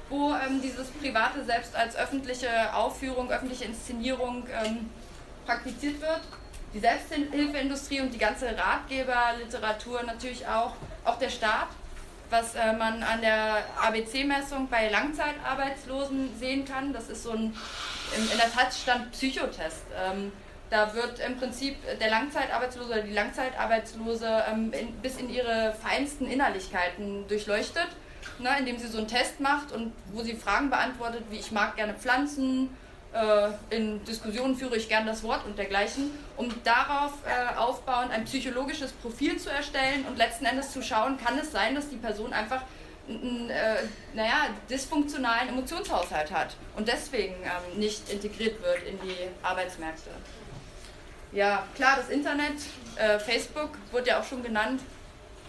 [0.09, 4.91] wo ähm, dieses private Selbst als öffentliche Aufführung, öffentliche Inszenierung ähm,
[5.47, 6.21] praktiziert wird.
[6.73, 11.69] Die Selbsthilfeindustrie und die ganze Ratgeberliteratur natürlich auch, auch der Staat,
[12.31, 16.93] was äh, man an der ABC-Messung bei Langzeitarbeitslosen sehen kann.
[16.93, 17.55] Das ist so ein
[18.17, 19.85] in, in der Tat stand Psychotest.
[19.97, 20.33] Ähm,
[20.71, 26.27] da wird im Prinzip der Langzeitarbeitslose oder die Langzeitarbeitslose ähm, in, bis in ihre feinsten
[26.27, 27.89] Innerlichkeiten durchleuchtet,
[28.39, 31.77] ne, indem sie so einen Test macht und wo sie Fragen beantwortet, wie ich mag
[31.77, 32.71] gerne Pflanzen,
[33.70, 38.90] in Diskussionen führe ich gerne das Wort und dergleichen, um darauf äh, aufbauend ein psychologisches
[38.90, 42.62] Profil zu erstellen und letzten Endes zu schauen, kann es sein, dass die Person einfach
[43.09, 43.77] einen äh,
[44.14, 50.11] naja, dysfunktionalen Emotionshaushalt hat und deswegen ähm, nicht integriert wird in die Arbeitsmärkte.
[51.33, 52.57] Ja, klar, das Internet,
[52.96, 54.81] äh, Facebook wurde ja auch schon genannt,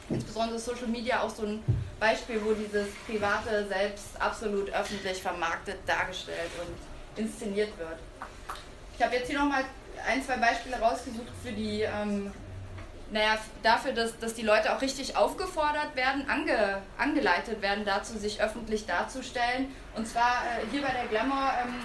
[0.09, 1.63] insbesondere Social Media auch so ein
[1.99, 7.99] Beispiel, wo dieses private Selbst absolut öffentlich vermarktet, dargestellt und inszeniert wird.
[8.97, 9.63] Ich habe jetzt hier nochmal
[10.07, 12.31] ein, zwei Beispiele rausgesucht für die ähm,
[13.11, 18.41] naja, dafür, dass, dass die Leute auch richtig aufgefordert werden, ange, angeleitet werden dazu, sich
[18.41, 19.73] öffentlich darzustellen.
[19.95, 21.75] Und zwar äh, hier bei der Glamour ähm,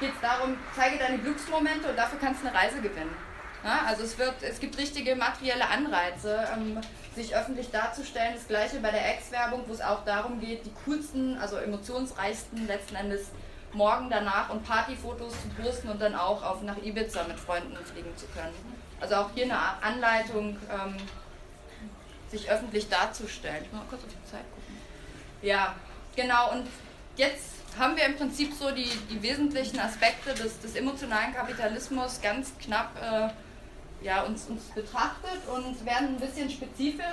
[0.00, 3.14] geht es darum, zeige deine Glücksmomente und dafür kannst du eine Reise gewinnen.
[3.64, 6.80] Ja, also es, wird, es gibt richtige materielle Anreize, ähm,
[7.16, 8.34] sich öffentlich darzustellen.
[8.34, 12.94] Das gleiche bei der Ex-Werbung, wo es auch darum geht, die coolsten, also emotionsreichsten letzten
[12.96, 13.30] Endes
[13.74, 18.16] morgen danach und Partyfotos zu posten und dann auch auf nach Ibiza mit Freunden fliegen
[18.16, 18.54] zu können.
[19.00, 20.96] Also auch hier eine Anleitung, ähm,
[22.30, 23.64] sich öffentlich darzustellen.
[23.64, 24.76] Ich muss mal kurz auf die Zeit gucken.
[25.42, 25.74] Ja,
[26.16, 26.52] genau.
[26.52, 26.66] Und
[27.16, 32.52] jetzt haben wir im Prinzip so die, die wesentlichen Aspekte des, des emotionalen Kapitalismus ganz
[32.58, 37.04] knapp äh, ja, uns, uns betrachtet und werden ein bisschen spezifisch,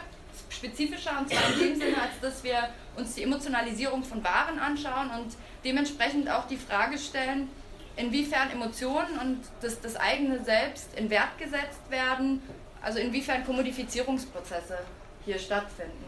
[0.50, 5.10] spezifischer, und zwar in dem Sinne, als dass wir uns die Emotionalisierung von Waren anschauen
[5.12, 7.50] und dementsprechend auch die Frage stellen,
[7.96, 12.42] inwiefern Emotionen und das, das eigene Selbst in Wert gesetzt werden,
[12.82, 14.80] also inwiefern Kommodifizierungsprozesse
[15.26, 16.04] hier stattfinden.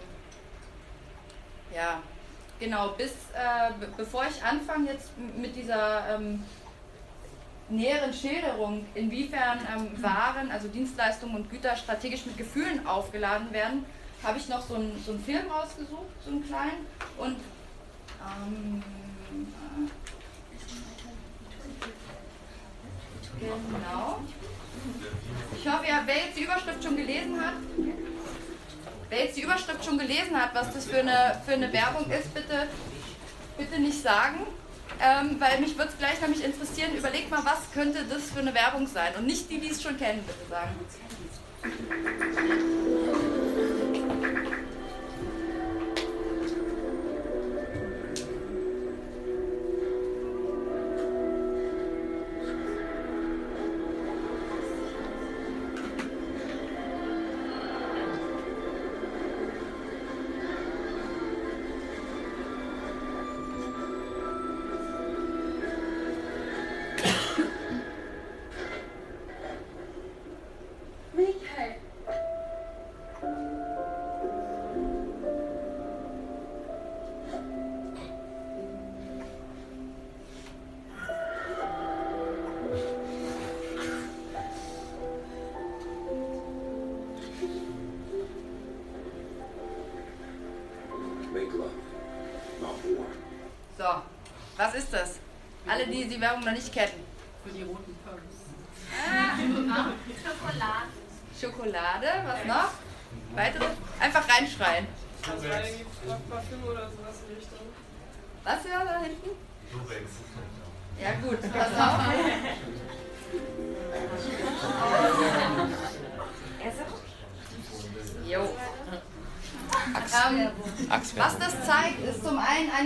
[1.74, 2.02] Ja,
[2.60, 6.44] genau, bis, äh, bevor ich anfange jetzt mit dieser ähm,
[7.70, 13.86] näheren Schilderung, inwiefern ähm, Waren, also Dienstleistungen und Güter strategisch mit Gefühlen aufgeladen werden,
[14.24, 16.86] habe ich noch so einen, so Film rausgesucht, so einen kleinen.
[17.18, 17.38] Und
[18.22, 18.84] ähm,
[23.40, 24.20] Genau.
[25.58, 27.54] Ich hoffe, ja, wer jetzt die Überschrift schon gelesen hat,
[29.10, 32.34] wer jetzt die Überschrift schon gelesen hat, was das für eine, für eine Werbung ist,
[32.34, 32.68] bitte,
[33.58, 34.46] bitte nicht sagen.
[35.00, 38.54] ähm, weil mich würde es gleich nämlich interessieren, überlegt mal, was könnte das für eine
[38.54, 39.14] Werbung sein?
[39.18, 40.76] Und nicht die, die es schon kennen, bitte sagen.
[96.24, 97.03] Werbung noch nicht kennen.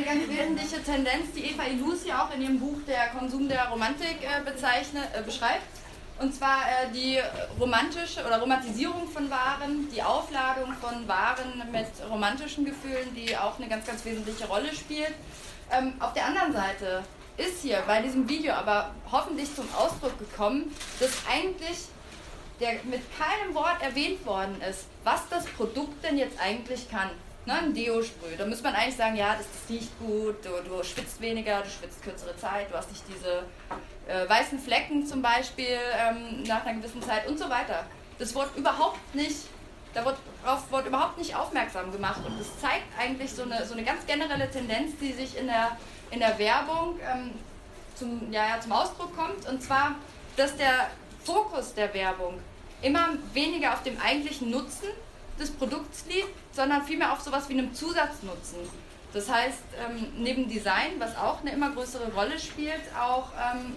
[0.07, 4.39] Ganz wesentliche Tendenz, die Eva Ilusi auch in ihrem Buch Der Konsum der Romantik äh,
[4.39, 5.67] äh, beschreibt.
[6.17, 7.19] Und zwar äh, die
[7.59, 13.67] romantische oder Romantisierung von Waren, die Aufladung von Waren mit romantischen Gefühlen, die auch eine
[13.67, 15.13] ganz, ganz wesentliche Rolle spielt.
[15.71, 17.03] Ähm, auf der anderen Seite
[17.35, 21.89] ist hier bei diesem Video aber hoffentlich zum Ausdruck gekommen, dass eigentlich
[22.61, 27.09] der mit keinem Wort erwähnt worden ist, was das Produkt denn jetzt eigentlich kann.
[27.47, 28.36] Ne, ein Deo-Sprüh.
[28.38, 31.69] Da muss man eigentlich sagen, ja, das, das riecht gut, du, du, schwitzt weniger, du
[31.69, 33.43] schwitzt kürzere Zeit, du hast nicht diese
[34.05, 37.86] äh, weißen Flecken zum Beispiel ähm, nach einer gewissen Zeit und so weiter.
[38.19, 39.38] Das wird überhaupt nicht,
[39.93, 40.17] darauf
[40.71, 44.51] wird überhaupt nicht aufmerksam gemacht und das zeigt eigentlich so eine, so eine ganz generelle
[44.51, 45.77] Tendenz, die sich in der,
[46.12, 47.31] in der Werbung ähm,
[47.95, 49.95] zum, ja, ja, zum Ausdruck kommt und zwar,
[50.36, 50.89] dass der
[51.23, 52.41] Fokus der Werbung
[52.81, 54.89] immer weniger auf dem eigentlichen Nutzen
[55.39, 58.60] des Produkts liegt, sondern vielmehr auf sowas wie einem Zusatznutzen.
[59.13, 63.76] Das heißt, ähm, neben Design, was auch eine immer größere Rolle spielt, auch ähm,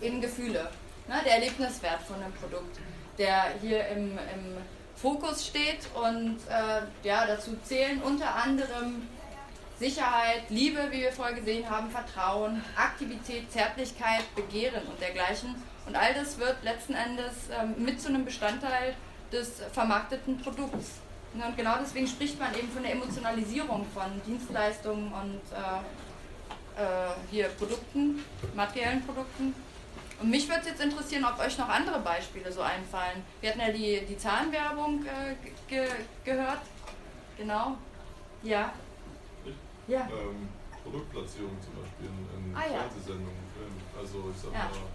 [0.00, 0.70] eben Gefühle.
[1.08, 1.20] Ne?
[1.24, 2.78] Der Erlebniswert von einem Produkt,
[3.18, 4.56] der hier im, im
[4.94, 9.08] Fokus steht und äh, ja, dazu zählen unter anderem
[9.78, 15.54] Sicherheit, Liebe, wie wir vorher gesehen haben, Vertrauen, Aktivität, Zärtlichkeit, Begehren und dergleichen.
[15.86, 18.94] Und all das wird letzten Endes ähm, mit zu einem Bestandteil
[19.32, 21.00] des vermarkteten Produkts.
[21.34, 27.48] Und genau deswegen spricht man eben von der Emotionalisierung von Dienstleistungen und äh, äh, hier
[27.48, 29.54] Produkten, materiellen Produkten.
[30.18, 33.22] Und mich würde es jetzt interessieren, ob euch noch andere Beispiele so einfallen.
[33.42, 35.34] Wir hatten ja die, die Zahnwerbung äh,
[35.68, 35.88] ge
[36.24, 36.60] gehört.
[37.36, 37.76] Genau.
[38.42, 38.72] Ja.
[39.44, 39.54] Ich?
[39.88, 40.08] Ja.
[40.08, 40.48] Ähm,
[40.82, 42.78] Produktplatzierung zum Beispiel in, in ah, ja.
[42.80, 43.80] Fernsehsendungen, Filmen.
[43.98, 44.70] Also ich sag ja.
[44.70, 44.88] mal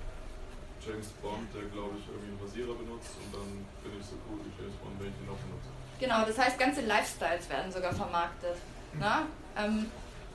[0.82, 4.40] James Bond, der glaube ich irgendwie einen Rasierer benutzt und dann bin ich so cool
[4.46, 5.70] wie James Bond, ich ihn auch benutze.
[6.00, 8.58] Genau, das heißt, ganze Lifestyles werden sogar vermarktet.
[9.00, 9.28] Na?
[9.58, 9.86] Ähm,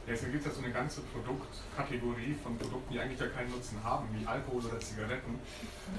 [0.06, 3.82] ja, es gibt ja so eine ganze Produktkategorie von Produkten, die eigentlich ja keinen Nutzen
[3.82, 5.40] haben, wie Alkohol oder Zigaretten,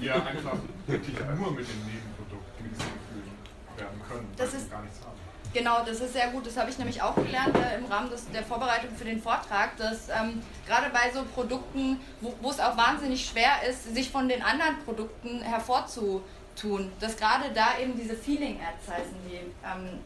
[0.00, 0.56] die ja einfach
[0.86, 3.32] wirklich nur mit mit diesen Gefühlen
[3.76, 5.18] werden können, das weil ist, gar nichts haben.
[5.52, 6.46] Genau, das ist sehr gut.
[6.46, 9.76] Das habe ich nämlich auch gelernt äh, im Rahmen des, der Vorbereitung für den Vortrag,
[9.76, 14.42] dass ähm, gerade bei so Produkten, wo es auch wahnsinnig schwer ist, sich von den
[14.42, 15.40] anderen Produkten
[16.58, 20.00] hervorzutun, dass gerade da eben diese Feeling-Ads heißen die, ähm,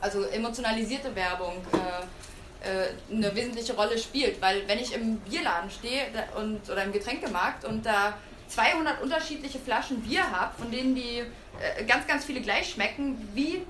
[0.00, 4.40] also emotionalisierte Werbung, äh, äh, eine wesentliche Rolle spielt.
[4.40, 8.14] Weil wenn ich im Bierladen stehe und, oder im Getränkemarkt und da
[8.48, 13.62] 200 unterschiedliche Flaschen Bier habe, von denen die äh, ganz, ganz viele gleich schmecken, wie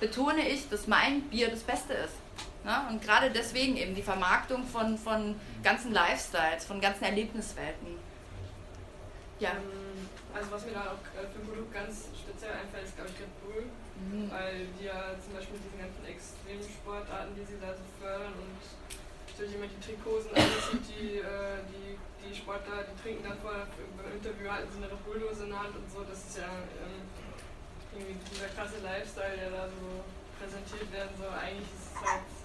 [0.00, 2.14] betone ich, dass mein Bier das Beste ist.
[2.64, 2.76] Ne?
[2.90, 7.96] Und gerade deswegen eben die Vermarktung von, von ganzen Lifestyles, von ganzen Erlebniswelten.
[9.40, 9.52] Ja.
[10.34, 13.18] Also was mir da auch äh, für ein Produkt ganz speziell einfällt, ist glaube ich
[13.18, 13.64] Red Bull,
[13.96, 14.30] mhm.
[14.30, 18.60] weil die ja zum Beispiel mit diesen ganzen Extremsportarten, die sie da so fördern und
[19.38, 23.54] natürlich immer die Trikosen alles und die, äh, die, die Sportler, die trinken dann vor
[23.54, 26.50] beim Interview halten sie eine Red Bull-Dose in der Hand und so, das ist ja
[26.50, 27.02] ähm,
[27.94, 30.04] irgendwie dieser krasse Lifestyle, der da so
[30.36, 32.37] präsentiert werden soll, eigentlich ist es halt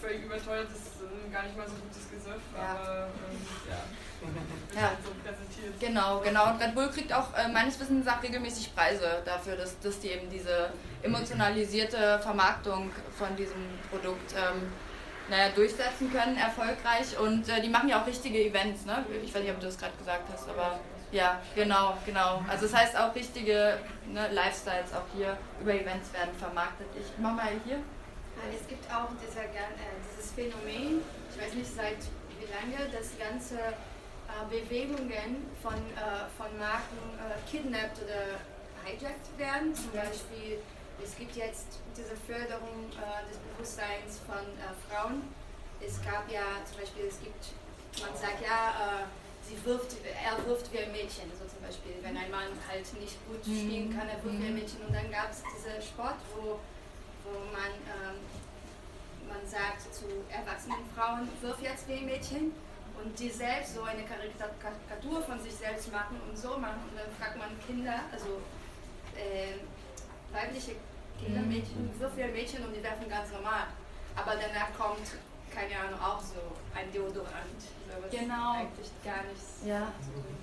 [0.00, 2.62] völlig überteuert, das ist gar nicht mal so gutes Gesöff, ja.
[2.62, 3.76] aber ähm, ja.
[4.74, 4.82] Ja.
[4.88, 5.80] Halt so präsentiert.
[5.80, 6.50] Genau, genau.
[6.50, 10.08] Und Red Bull kriegt auch äh, meines Wissens nach regelmäßig Preise dafür, dass, dass die
[10.08, 10.70] eben diese
[11.02, 14.72] emotionalisierte Vermarktung von diesem Produkt ähm,
[15.28, 17.18] naja, durchsetzen können, erfolgreich.
[17.18, 19.04] Und äh, die machen ja auch richtige Events, ne?
[19.24, 20.78] Ich weiß nicht, ob du das gerade gesagt hast, aber
[21.12, 22.44] ja, genau, genau.
[22.48, 23.78] Also das heißt auch richtige
[24.08, 26.88] ne, Lifestyles auch hier über Events werden vermarktet.
[26.98, 27.78] Ich mach mal hier.
[28.44, 31.00] Es gibt auch dieser, äh, dieses Phänomen,
[31.32, 31.98] ich weiß nicht seit
[32.38, 36.98] wie lange, dass ganze äh, Bewegungen von, äh, von Marken
[37.50, 38.40] kidnappt oder
[38.84, 39.74] hijackt werden.
[39.74, 40.60] Zum Beispiel,
[41.02, 42.90] es gibt jetzt diese Förderung
[43.28, 44.44] des Bewusstseins von
[44.88, 45.22] Frauen.
[45.80, 47.52] Es gab ja zum Beispiel, es gibt,
[48.00, 49.06] man sagt ja,
[49.42, 53.16] sie wirft, er wirft wie ein Mädchen, so zum Beispiel, wenn ein Mann halt nicht
[53.28, 53.58] gut mhm.
[53.58, 54.60] spielen kann, er wirft wie ein mhm.
[54.60, 54.80] Mädchen.
[54.86, 56.58] Und dann gab es diesen Sport, wo,
[57.26, 58.16] wo man, ähm,
[59.28, 62.52] man sagt zu erwachsenen Frauen, wirf jetzt wie ein Mädchen.
[62.96, 66.80] Und die selbst so eine Karikatur von sich selbst machen und so machen.
[66.90, 68.40] Und dann fragt man Kinder, also
[69.14, 69.60] äh,
[70.32, 70.76] weibliche
[71.20, 71.48] Kinder, mhm.
[71.48, 73.68] Mädchen, wirf wie ein Mädchen und die werfen ganz normal.
[74.16, 75.12] Aber danach kommt,
[75.54, 76.40] keine Ahnung, auch so
[76.74, 77.60] ein Deodorant
[78.10, 78.52] genau.
[78.52, 79.60] eigentlich gar nichts.
[79.64, 79.92] Ja,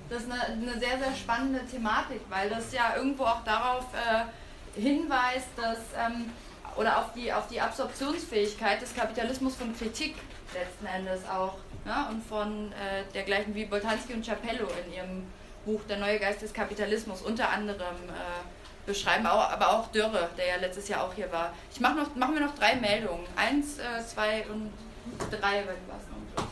[0.10, 4.80] das ist eine, eine, sehr, sehr spannende Thematik, weil das ja irgendwo auch darauf äh,
[4.80, 6.32] hinweist, dass ähm,
[6.78, 10.16] oder auf die, auf die Absorptionsfähigkeit des Kapitalismus von Kritik
[10.54, 11.56] letzten Endes auch.
[11.86, 15.24] Ja, und von äh, dergleichen wie Boltanski und Chapello in ihrem
[15.66, 20.56] Buch Der neue Geist des Kapitalismus unter anderem äh, beschreiben, aber auch Dürre, der ja
[20.58, 21.54] letztes Jahr auch hier war.
[21.72, 23.26] Ich mache noch, machen wir noch drei Meldungen.
[23.36, 24.72] Eins, äh, zwei und
[25.32, 26.46] drei, wenn was noch.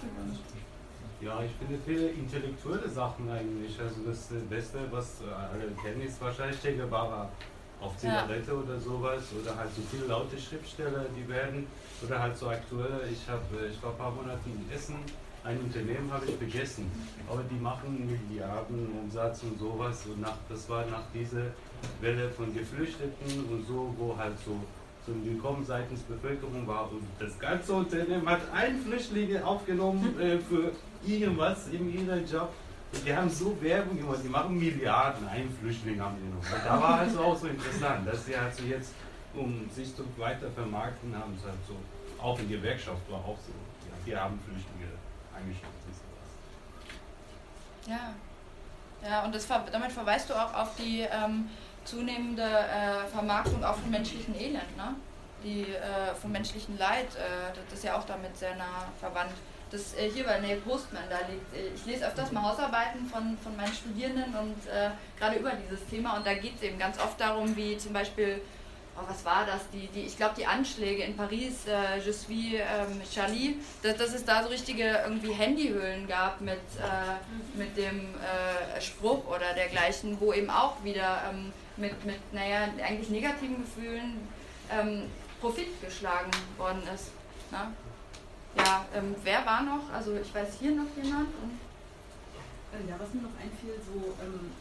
[1.22, 3.80] Ja, ich finde viele intellektuelle Sachen eigentlich.
[3.80, 5.18] Also das Beste, was
[5.54, 7.30] alle kennen, ist wahrscheinlich Che Guevara
[7.82, 9.24] auf Zigarette oder sowas.
[9.42, 11.68] Oder halt so viele laute Schriftsteller, die werden.
[12.06, 14.96] Oder halt so aktuell, ich, hab, ich war ein paar Monate in Essen,
[15.44, 16.90] ein Unternehmen habe ich vergessen.
[17.28, 20.06] Aber die machen Milliarden Umsatz und sowas.
[20.06, 21.48] Und nach, das war nach dieser
[22.00, 24.56] Welle von Geflüchteten und so, wo halt so
[25.04, 26.92] zum Willkommen seitens Bevölkerung war.
[26.92, 30.72] Und das ganze Unternehmen hat einen Flüchtlinge aufgenommen äh, für
[31.06, 32.50] irgendwas in ihrem Job.
[32.94, 36.64] Die haben so Werbung gemacht, die machen Milliarden, einen Flüchtling haben die noch.
[36.64, 38.94] Da war halt so auch so interessant, dass sie halt so jetzt,
[39.34, 41.76] um sich zu weiter vermarkten, haben sie halt so,
[42.22, 43.54] auch in Gewerkschaft war auch so,
[44.06, 44.92] wir haben Flüchtlinge
[45.36, 45.72] eingestellt.
[47.88, 48.14] Ja.
[49.04, 51.50] Ja, und das, damit verweist du auch auf die ähm,
[51.84, 54.96] zunehmende äh, Vermarktung auch von menschlichen Elend, ne?
[55.44, 59.34] Die äh, vom menschlichen Leid, äh, das ist ja auch damit sehr nah verwandt
[59.72, 61.56] das äh, hier bei Neil Postman da liegt.
[61.56, 65.86] Äh, ich lese öfters mal Hausarbeiten von, von meinen Studierenden und äh, gerade über dieses
[65.88, 68.42] Thema und da geht es eben ganz oft darum, wie zum Beispiel,
[68.98, 72.54] oh, was war das, die, die, ich glaube die Anschläge in Paris, äh, Je suis
[72.54, 78.10] ähm, Charlie, dass, dass es da so richtige irgendwie Handyhüllen gab mit, äh, mit dem
[78.16, 84.28] äh, Spruch oder dergleichen, wo eben auch wieder ähm, mit, mit, naja, eigentlich negativen Gefühlen
[84.70, 85.04] ähm,
[85.40, 87.12] Profit geschlagen worden ist.
[87.52, 87.72] Na?
[88.58, 89.90] Ja, ähm, wer war noch?
[89.94, 91.30] Also ich weiß hier noch jemand.
[92.72, 94.52] Äh, ja, was mir noch einfiel, so ähm,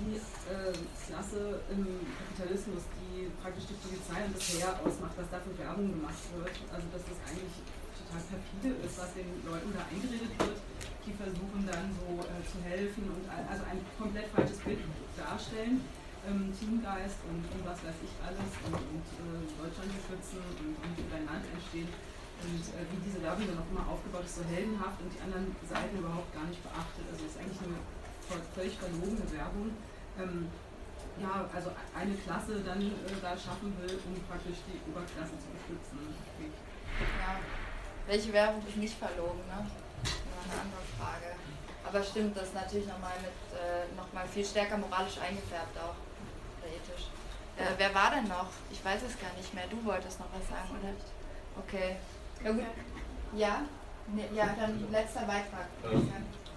[0.00, 0.16] die
[0.48, 0.72] äh,
[1.08, 5.92] Klasse im Kapitalismus, die praktisch die Polizei und das Heer ausmacht, was da für Werbung
[5.92, 6.56] gemacht wird.
[6.72, 7.56] Also dass das eigentlich
[7.96, 10.58] total perfide ist, was den Leuten da eingeredet wird.
[11.04, 14.80] Die versuchen dann so äh, zu helfen und also ein komplett falsches Bild
[15.16, 15.84] darstellen.
[16.24, 20.92] Ähm, Teamgeist und, und, was weiß ich alles und, und äh, Deutschland beschützen und, und
[20.96, 21.84] für dein Land entstehen
[22.44, 25.56] und äh, wie diese Werbung dann auch immer aufgebaut ist, so heldenhaft und die anderen
[25.64, 27.04] Seiten überhaupt gar nicht beachtet.
[27.08, 27.80] Also es ist eigentlich eine
[28.54, 29.72] völlig verlogene Werbung.
[30.20, 30.48] Ähm,
[31.18, 35.98] ja, also eine Klasse dann äh, da schaffen will, um praktisch die Oberklasse zu beschützen.
[37.20, 37.38] Ja,
[38.06, 39.62] welche Werbung ist nicht verlogen, ne?
[39.64, 41.38] Eine andere Frage.
[41.86, 45.96] Aber stimmt, das ist natürlich nochmal mit äh, noch mal viel stärker moralisch eingefärbt auch,
[46.60, 47.08] oder ethisch.
[47.56, 48.50] Äh, wer war denn noch?
[48.70, 49.64] Ich weiß es gar nicht mehr.
[49.70, 50.92] Du wolltest noch was sagen, oder?
[51.56, 51.96] Okay.
[52.44, 52.62] Ja, gut.
[53.36, 53.62] Ja?
[54.12, 55.64] Ne, ja, dann letzter Beitrag.
[55.80, 56.12] Ähm,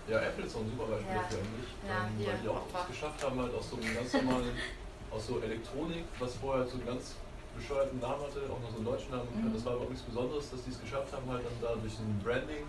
[0.08, 1.23] ja, Apple ist auch ein super Beispiel ja.
[1.23, 1.71] dafür eigentlich.
[1.88, 4.52] Ja, ähm, weil die auch es geschafft haben, halt aus so einem ganz normalen,
[5.12, 7.15] aus so Elektronik, was vorher so einen ganz
[7.56, 9.56] bescheuerten Namen hatte, auch noch so einen deutschen Namen, mhm.
[9.56, 11.95] das war aber auch nichts Besonderes, dass die es geschafft haben, halt dann da durch
[12.04, 12.67] ein Branding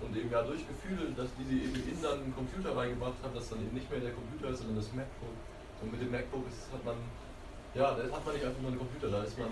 [0.00, 3.36] und eben ja durch Gefühle, dass die sie eben in dann einen Computer reingebracht haben,
[3.36, 5.36] dass dann eben nicht mehr der Computer ist, sondern das MacBook.
[5.84, 6.96] Und mit dem MacBook ist, hat man
[7.74, 9.50] ja, da hat man nicht einfach nur einen Computer, da ist man,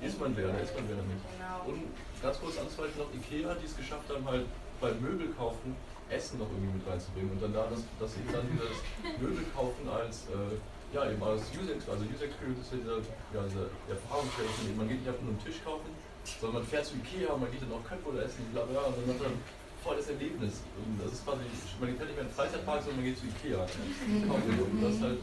[0.00, 1.20] ist man wer, da ist man wer damit.
[1.20, 1.68] Genau.
[1.68, 1.84] Und
[2.22, 4.46] ganz kurz anzweifeln noch Ikea, die es geschafft haben, halt
[4.80, 5.76] beim Möbel kaufen
[6.08, 8.80] Essen noch irgendwie mit reinzubringen und dann da das, das eben dann wieder das
[9.18, 10.60] Möbel kaufen als äh,
[10.92, 12.98] ja eben als User also User Experience ist ja dieser,
[13.32, 15.88] ja, dieser Erfahrungswert, man geht nicht einfach nur einen Tisch kaufen,
[16.38, 19.16] sondern man fährt zu Ikea, man geht dann auch Köttbullar essen, bla bla, und dann
[19.16, 19.34] hat man
[19.82, 20.62] voll das Erlebnis.
[20.78, 21.42] Und das ist quasi,
[21.80, 23.64] man geht nicht mehr in den Freizeitpark, sondern man geht zu Ikea.
[23.66, 25.18] Und das ist halt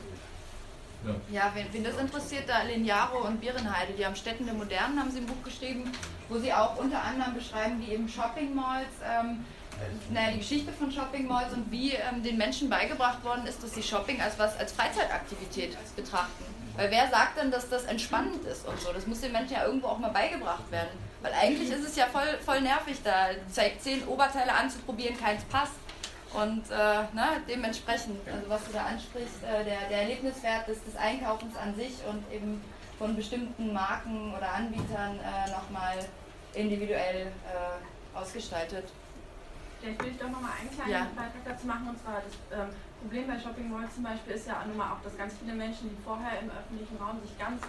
[1.05, 4.99] Ja, ja wen, wen, das interessiert, da Linearo und Bierenheide, die haben Städten der Modernen,
[4.99, 5.91] haben sie ein Buch geschrieben,
[6.27, 9.45] wo sie auch unter anderem beschreiben, wie eben Shopping Malls, ähm,
[10.11, 13.73] naja, die Geschichte von Shopping Malls und wie ähm, den Menschen beigebracht worden ist, dass
[13.73, 16.43] sie Shopping als was als Freizeitaktivität betrachten.
[16.75, 18.93] Weil wer sagt denn, dass das entspannend ist und so?
[18.93, 20.89] Das muss den Menschen ja irgendwo auch mal beigebracht werden.
[21.21, 25.73] Weil eigentlich ist es ja voll, voll nervig, da zehn Oberteile anzuprobieren, keins passt.
[26.33, 26.75] Und äh,
[27.13, 31.73] ne, dementsprechend, also was du da ansprichst, äh, der, der Erlebniswert des, des Einkaufens an
[31.75, 32.61] sich und eben
[32.99, 35.97] von bestimmten Marken oder Anbietern äh, nochmal
[36.53, 38.85] individuell äh, ausgestaltet.
[39.79, 41.07] Vielleicht will ich doch nochmal einen kleinen ja.
[41.15, 41.87] Beitrag dazu machen.
[41.89, 45.01] Und zwar das ähm, Problem bei Shopping Malls zum Beispiel ist ja nun mal auch,
[45.01, 47.63] dass ganz viele Menschen, die vorher im öffentlichen Raum sich ganz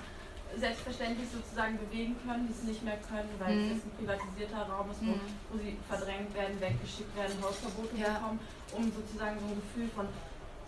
[0.57, 3.76] selbstverständlich sozusagen bewegen können, die es nicht mehr können, weil mhm.
[3.76, 5.30] es ein privatisierter Raum ist, wo, mhm.
[5.51, 8.18] wo, sie verdrängt werden, weggeschickt werden, Hausverbote ja.
[8.18, 8.40] bekommen,
[8.74, 10.09] um sozusagen so ein Gefühl von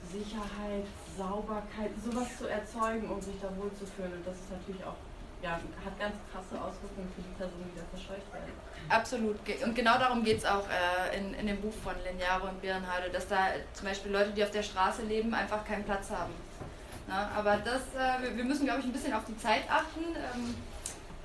[0.07, 4.13] Sicherheit, Sauberkeit, sowas zu erzeugen, um sich da wohlzufühlen.
[4.13, 4.99] Und das ist natürlich auch,
[5.43, 8.55] ja, hat ganz krasse Auswirkungen für die Personen, die da verscheucht werden.
[8.89, 9.39] Absolut.
[9.65, 13.11] Und genau darum geht es auch äh, in, in dem Buch von Linearo und Birnhade,
[13.11, 16.33] dass da zum Beispiel Leute, die auf der Straße leben, einfach keinen Platz haben.
[17.09, 20.05] Na, aber das, äh, wir müssen, glaube ich, ein bisschen auf die Zeit achten.
[20.15, 20.55] Ähm,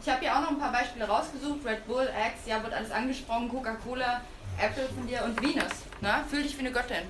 [0.01, 1.65] ich habe hier auch noch ein paar Beispiele rausgesucht.
[1.65, 4.21] Red Bull, Axe, ja, wird alles angesprochen, Coca-Cola,
[4.59, 5.71] Apple von dir und Venus.
[6.01, 6.23] Na?
[6.29, 7.03] Fühl dich wie eine Göttin.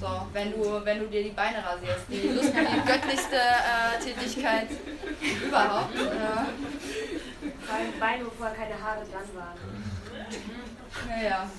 [0.00, 2.04] So, wenn du, wenn du dir die Beine rasierst.
[2.08, 4.68] Die, Lust, die göttlichste äh, Tätigkeit
[5.46, 5.94] überhaupt.
[5.94, 6.00] Äh.
[7.98, 9.58] Beine, wo vorher keine Haare dran waren.
[11.08, 11.50] Naja.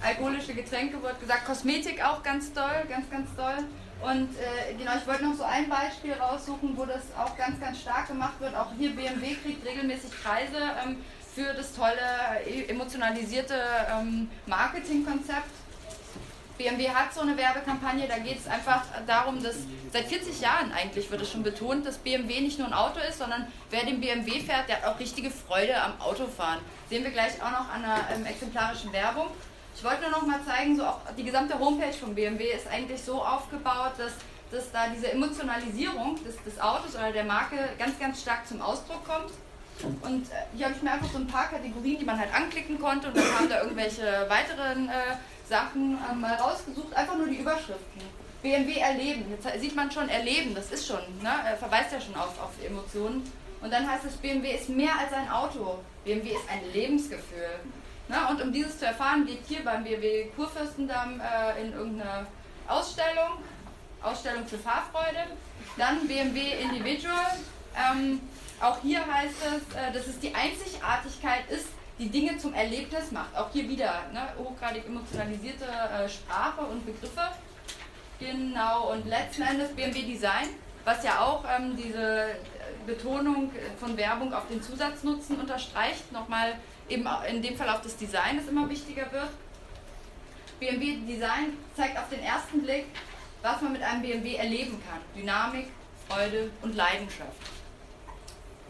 [0.00, 3.64] Alkoholische Getränke wird gesagt, Kosmetik auch ganz toll, ganz, ganz toll.
[4.02, 7.80] Und äh, genau, ich wollte noch so ein Beispiel raussuchen, wo das auch ganz, ganz
[7.80, 8.54] stark gemacht wird.
[8.56, 10.96] Auch hier BMW kriegt regelmäßig Preise ähm,
[11.34, 11.96] für das tolle,
[12.44, 13.54] äh, emotionalisierte
[13.92, 15.50] ähm, Marketingkonzept.
[16.58, 19.56] BMW hat so eine Werbekampagne, da geht es einfach darum, dass
[19.92, 23.18] seit 40 Jahren eigentlich wird es schon betont, dass BMW nicht nur ein Auto ist,
[23.18, 26.60] sondern wer den BMW fährt, der hat auch richtige Freude am Autofahren.
[26.90, 29.28] Sehen wir gleich auch noch an einer ähm, exemplarischen Werbung.
[29.74, 33.02] Ich wollte nur noch mal zeigen, so auch die gesamte Homepage von BMW ist eigentlich
[33.02, 34.12] so aufgebaut, dass,
[34.50, 39.04] dass da diese Emotionalisierung des, des Autos oder der Marke ganz, ganz stark zum Ausdruck
[39.06, 39.32] kommt.
[40.02, 42.78] Und äh, hier habe ich mir einfach so ein paar Kategorien, die man halt anklicken
[42.78, 45.16] konnte und dann kamen da irgendwelche weiteren äh,
[45.48, 48.02] Sachen äh, mal rausgesucht, einfach nur die Überschriften.
[48.42, 51.30] BMW erleben, jetzt sieht man schon erleben, das ist schon, ne?
[51.46, 53.22] er verweist ja schon auf, auf Emotionen.
[53.60, 57.60] Und dann heißt es, BMW ist mehr als ein Auto, BMW ist ein Lebensgefühl.
[58.12, 58.18] Ne?
[58.28, 62.26] Und um dieses zu erfahren, geht hier beim BMW Kurfürstendamm äh, in irgendeine
[62.68, 63.38] Ausstellung,
[64.02, 65.28] Ausstellung für Fahrfreude.
[65.78, 67.38] Dann BMW Individual.
[67.74, 68.20] Ähm,
[68.60, 73.34] auch hier heißt es, äh, dass es die Einzigartigkeit ist, die Dinge zum Erlebnis macht.
[73.34, 77.28] Auch hier wieder ne, hochgradig emotionalisierte äh, Sprache und Begriffe.
[78.18, 80.48] Genau, und letzten Endes BMW Design,
[80.84, 82.26] was ja auch ähm, diese
[82.86, 83.50] Betonung
[83.80, 86.12] von Werbung auf den Zusatznutzen unterstreicht.
[86.12, 86.58] Nochmal
[86.92, 89.30] eben in dem Fall auf das Design, das immer wichtiger wird.
[90.60, 92.86] BMW Design zeigt auf den ersten Blick,
[93.42, 95.00] was man mit einem BMW erleben kann.
[95.16, 95.68] Dynamik,
[96.08, 97.32] Freude und Leidenschaft.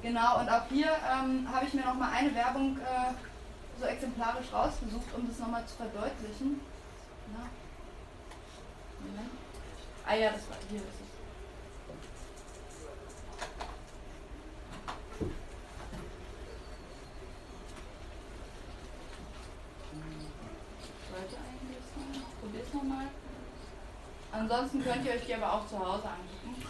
[0.01, 3.13] Genau, und auch hier ähm, habe ich mir nochmal eine Werbung äh,
[3.79, 6.61] so exemplarisch rausgesucht, um das nochmal zu verdeutlichen.
[7.37, 7.47] Na?
[10.07, 10.81] Ah ja, das war hier.
[10.81, 11.02] Das
[22.83, 23.07] Probier's nochmal.
[24.33, 26.63] Ansonsten könnt ihr euch die aber auch zu Hause angucken.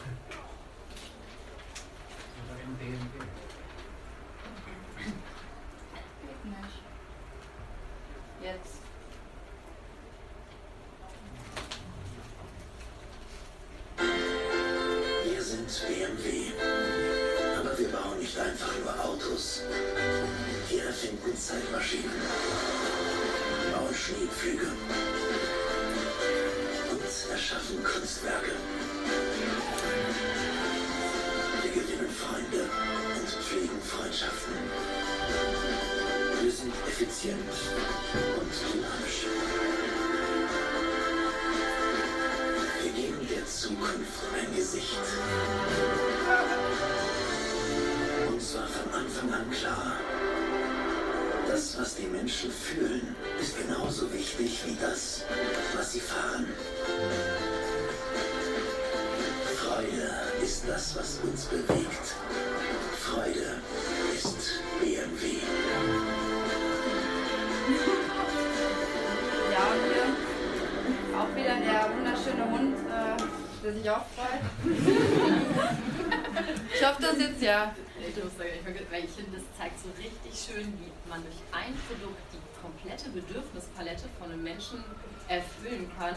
[81.12, 84.80] Man durch ein Produkt die komplette Bedürfnispalette von einem Menschen
[85.28, 86.16] erfüllen kann,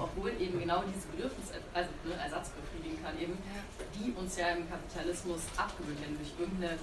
[0.00, 3.36] obwohl eben genau diese Bedürfnis, also ne, Ersatz befriedigen kann, eben,
[3.92, 6.78] die uns ja im Kapitalismus abgewöhnt werden, durch irgendeine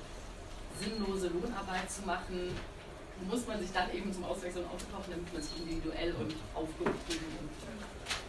[0.77, 2.53] sinnlose Lohnarbeit zu machen,
[3.25, 7.49] muss man sich dann eben zum Auswechseln aufkaufen, damit man sich individuell und aufgehoben und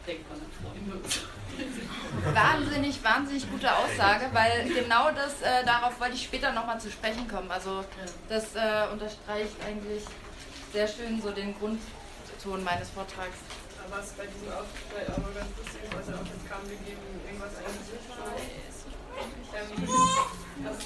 [0.07, 1.03] denkt man an Freunde.
[2.35, 7.27] Wahnsinnig, wahnsinnig gute Aussage, weil genau das, äh, darauf wollte ich später nochmal zu sprechen
[7.29, 7.51] kommen.
[7.51, 7.85] Also
[8.29, 10.05] das äh, unterstreicht eigentlich
[10.73, 13.39] sehr schön so den Grundton meines Vortrags.
[13.89, 17.55] Was bei diesem Auftritt noch ganz lustig ist, also auch jetzt kam, wir geben irgendwas
[17.55, 18.03] ein Gesicht
[19.55, 20.77] ähm, dass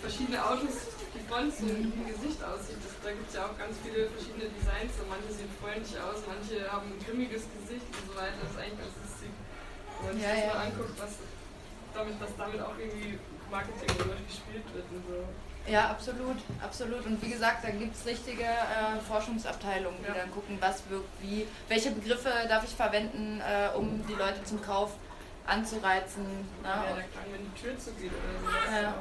[0.00, 0.89] verschiedene Autos
[1.30, 2.82] Front so wie ein Gesicht aussieht.
[2.82, 4.90] Das, da gibt es ja auch ganz viele verschiedene Designs.
[4.98, 8.34] So manche sehen freundlich aus, manche haben ein grimmiges Gesicht und so weiter.
[8.42, 9.30] Das ist eigentlich ganz lustig.
[9.30, 10.50] Wenn man sich ja, das ja.
[10.50, 11.12] mal anguckt, was
[11.94, 13.14] damit, dass damit auch irgendwie
[13.46, 13.94] Marketing
[14.26, 15.18] gespielt wird und so.
[15.70, 17.06] Ja, absolut, absolut.
[17.06, 20.14] Und wie gesagt, da gibt es richtige äh, Forschungsabteilungen, die ja.
[20.14, 24.62] dann gucken, was wirkt wie, welche Begriffe darf ich verwenden, äh, um die Leute zum
[24.62, 24.92] Kauf
[25.46, 26.24] anzureizen.
[26.24, 26.64] Ne?
[26.64, 28.82] Ja, da kann, wenn die Tür zugeht oder so.
[28.82, 28.94] Ja.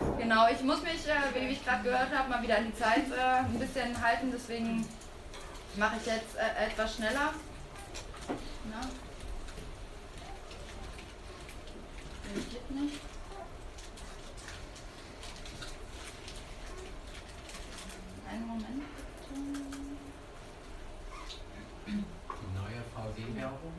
[0.00, 3.10] Genau, ich muss mich, äh, wie ich gerade gehört habe, mal wieder an die Zeit
[3.12, 4.86] äh, ein bisschen halten, deswegen
[5.76, 7.32] mache ich jetzt äh, etwas schneller.
[8.70, 8.80] Na?
[12.34, 13.00] Geht nicht.
[18.28, 18.82] Einen Moment.
[22.54, 23.72] Neue VW-Werbung?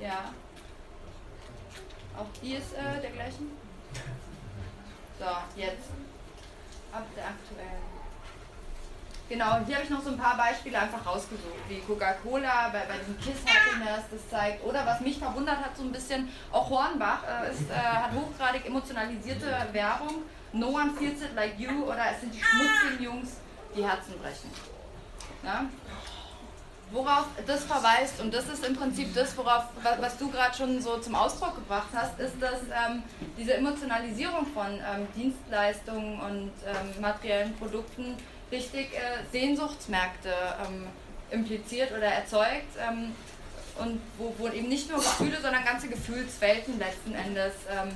[0.00, 0.34] Ja.
[2.18, 3.52] Auch die ist äh, der gleichen?
[5.18, 5.88] So, jetzt.
[6.92, 7.92] Ab der aktuellen.
[9.28, 12.98] Genau, hier habe ich noch so ein paar Beispiele einfach rausgesucht, wie Coca-Cola bei, bei
[12.98, 14.62] diesem Kiss Happiness das zeigt.
[14.62, 18.66] Oder was mich verwundert hat, so ein bisschen, auch Hornbach äh, ist, äh, hat hochgradig
[18.66, 20.24] emotionalisierte Werbung.
[20.52, 23.36] No one feels it like you oder es sind die schmutzigen Jungs,
[23.74, 24.50] die Herzen brechen.
[25.42, 25.64] Ja?
[26.92, 29.64] Worauf das verweist, und das ist im Prinzip das, worauf,
[30.00, 33.02] was du gerade schon so zum Ausdruck gebracht hast, ist, dass ähm,
[33.38, 38.16] diese Emotionalisierung von ähm, Dienstleistungen und ähm, materiellen Produkten
[38.50, 40.30] richtig äh, Sehnsuchtsmärkte
[40.66, 40.86] ähm,
[41.30, 42.76] impliziert oder erzeugt.
[42.78, 43.12] Ähm,
[43.78, 47.88] und wo, wo, eben nicht nur Gefühle, sondern ganze Gefühlswelten letzten Endes ähm,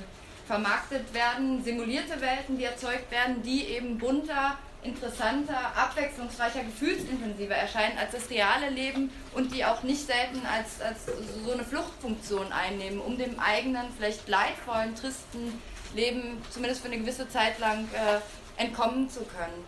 [0.47, 8.11] vermarktet werden, simulierte Welten, die erzeugt werden, die eben bunter, interessanter, abwechslungsreicher, gefühlsintensiver erscheinen als
[8.11, 11.05] das reale Leben und die auch nicht selten als, als
[11.45, 15.61] so eine Fluchtfunktion einnehmen, um dem eigenen, vielleicht leidvollen, tristen
[15.93, 19.65] Leben zumindest für eine gewisse Zeit lang äh, entkommen zu können.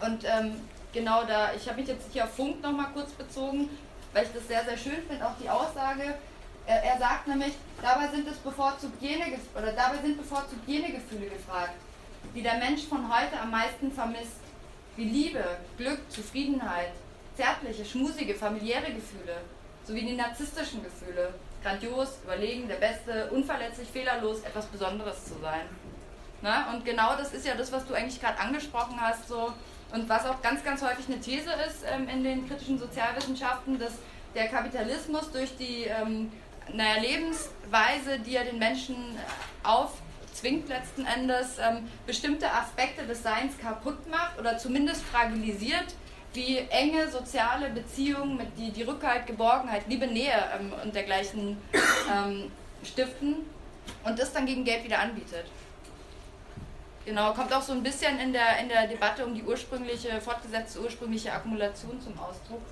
[0.00, 0.60] Und ähm,
[0.92, 3.70] genau da, ich habe mich jetzt hier auf Funk nochmal kurz bezogen,
[4.12, 6.14] weil ich das sehr, sehr schön finde, auch die Aussage,
[6.66, 7.52] er, er sagt nämlich,
[7.82, 11.74] dabei sind es bevorzugt jene, oder dabei sind bevorzugt jene Gefühle gefragt,
[12.34, 14.40] die der Mensch von heute am meisten vermisst,
[14.96, 15.44] wie Liebe,
[15.76, 16.92] Glück, Zufriedenheit,
[17.36, 19.36] zärtliche, schmusige, familiäre Gefühle,
[19.84, 25.62] sowie die narzisstischen Gefühle, grandios, überlegen, der Beste, unverletzlich, fehlerlos, etwas Besonderes zu sein.
[26.42, 26.70] Na?
[26.72, 29.52] Und genau das ist ja das, was du eigentlich gerade angesprochen hast, so,
[29.92, 33.92] und was auch ganz, ganz häufig eine These ist ähm, in den kritischen Sozialwissenschaften, dass
[34.34, 36.32] der Kapitalismus durch die ähm,
[36.72, 38.96] naja, Lebensweise, die er den Menschen
[39.62, 39.92] auf
[40.34, 45.94] zwingt letzten Endes ähm, bestimmte Aspekte des Seins kaputt macht oder zumindest fragilisiert,
[46.34, 51.56] wie enge soziale Beziehungen mit die, die Rückhalt, Geborgenheit, Liebe, Nähe ähm, und dergleichen
[52.12, 52.50] ähm,
[52.82, 53.36] stiften
[54.04, 55.46] und das dann gegen Geld wieder anbietet.
[57.04, 60.80] Genau, kommt auch so ein bisschen in der, in der Debatte um die ursprüngliche, fortgesetzte
[60.80, 62.62] ursprüngliche Akkumulation zum Ausdruck.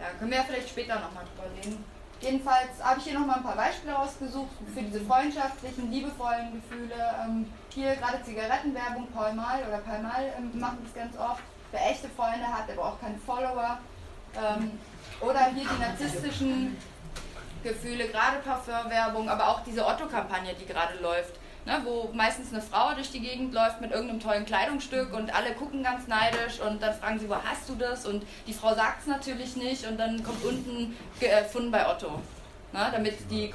[0.00, 1.84] Ja, können wir ja vielleicht später nochmal drüber reden.
[2.24, 6.94] Jedenfalls habe ich hier nochmal ein paar Beispiele rausgesucht für diese freundschaftlichen, liebevollen Gefühle.
[7.22, 11.42] Ähm, hier gerade Zigarettenwerbung, Paul Mal oder Paul Mal ähm, machen das ganz oft.
[11.70, 13.78] Wer echte Freunde hat, der braucht keine Follower.
[14.36, 14.78] Ähm,
[15.20, 16.78] oder hier die narzisstischen
[17.62, 21.34] Gefühle, gerade Parfumwerbung, aber auch diese Otto-Kampagne, die gerade läuft
[21.66, 25.52] ne, wo meistens eine Frau durch die Gegend läuft mit irgendeinem tollen Kleidungsstück und alle
[25.54, 28.06] gucken ganz neidisch und dann fragen sie, wo hast du das?
[28.06, 32.20] Und die Frau sagt es natürlich nicht und dann kommt unten gefunden bei Otto.
[32.72, 33.52] Ne, damit die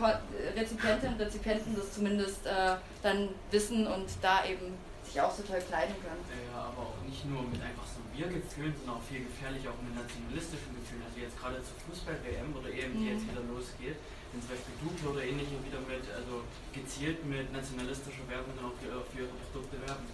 [0.55, 5.59] Rezipientinnen und Rezipienten das zumindest äh, dann wissen und da eben sich auch so toll
[5.59, 6.23] kleiden können.
[6.53, 9.91] Ja, aber auch nicht nur mit einfach so Wir-Gefühlen, sondern auch viel gefährlicher, auch mit
[9.91, 11.03] nationalistischen Gefühlen.
[11.03, 13.13] Also jetzt gerade zur Fußball-WM oder EM, die mhm.
[13.17, 13.99] jetzt wieder losgeht,
[14.31, 19.03] wenn zum Beispiel Google oder ähnliche wieder mit, also gezielt mit nationalistischer Werbung auch für,
[19.11, 20.05] für ihre Produkte werben.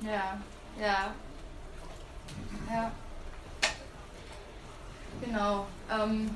[0.00, 0.38] Ja,
[0.80, 1.14] ja.
[2.70, 2.92] Ja.
[5.20, 5.66] Genau.
[5.90, 6.30] Ähm,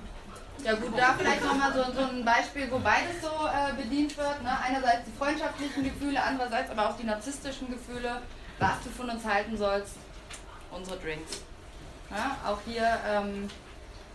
[0.64, 4.42] Ja gut, da vielleicht nochmal so, so ein Beispiel, wo beides so äh, bedient wird.
[4.42, 4.50] Ne?
[4.60, 8.22] Einerseits die freundschaftlichen Gefühle, andererseits aber auch die narzisstischen Gefühle,
[8.58, 9.94] was du von uns halten sollst,
[10.72, 11.42] unsere Drinks.
[12.10, 12.36] Ja?
[12.44, 13.48] Auch hier ähm,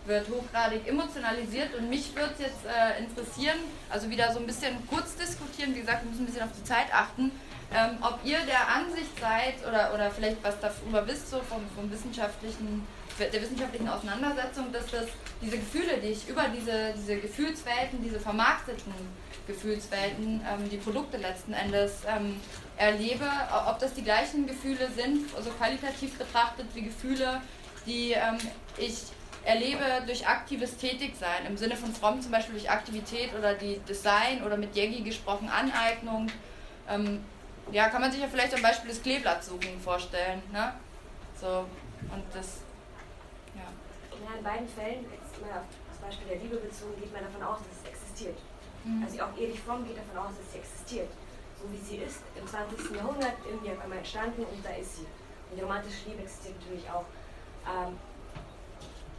[0.06, 4.76] wird hochgradig emotionalisiert und mich würde es jetzt äh, interessieren, also wieder so ein bisschen
[4.88, 7.30] kurz diskutieren, wie gesagt, wir müssen ein bisschen auf die Zeit achten,
[7.72, 11.90] ähm, ob ihr der Ansicht seid oder, oder vielleicht was darüber wisst, so vom, vom
[11.90, 12.86] wissenschaftlichen,
[13.18, 15.06] der wissenschaftlichen Auseinandersetzung, dass das
[15.40, 18.92] diese Gefühle, die ich über diese, diese Gefühlswelten, diese vermarkteten
[19.46, 22.36] Gefühlswelten, ähm, die Produkte letzten Endes ähm,
[22.76, 23.26] erlebe,
[23.68, 27.40] ob das die gleichen Gefühle sind, also qualitativ betrachtet wie Gefühle,
[27.86, 28.38] die ähm,
[28.78, 28.94] ich
[29.44, 34.42] erlebe durch aktives Tätigsein, im Sinne von Fromm zum Beispiel durch Aktivität oder die Design
[34.44, 36.28] oder mit Jägi gesprochen Aneignung.
[36.88, 37.24] Ähm,
[37.72, 40.42] ja, kann man sich ja vielleicht am Beispiel des Kleeblattsuchen vorstellen.
[40.52, 40.74] Ne?
[41.40, 41.66] So,
[42.12, 42.60] und das,
[43.54, 43.62] ja.
[43.62, 44.36] ja.
[44.36, 47.58] In beiden Fällen, jetzt mal auf das Beispiel der Liebe bezogen, geht man davon aus,
[47.58, 48.38] dass es existiert.
[48.84, 49.02] Mhm.
[49.04, 51.08] Also auch Erich Fromm geht davon aus, dass sie existiert.
[51.60, 52.96] So wie sie ist, im 20.
[52.96, 55.08] Jahrhundert irgendwie auf einmal entstanden und da ist sie.
[55.50, 57.04] Und die romantische Liebe existiert natürlich auch.
[57.64, 57.96] Ähm,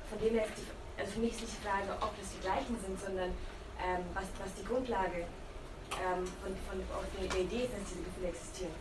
[0.10, 0.68] von dem her ist die,
[0.99, 3.32] also für mich ist nicht die Frage, ob das die gleichen sind, sondern
[3.82, 5.28] ähm, was, was die Grundlage
[5.99, 8.76] ähm, von, von, von der Idee ist, dass diese Gefühle existieren.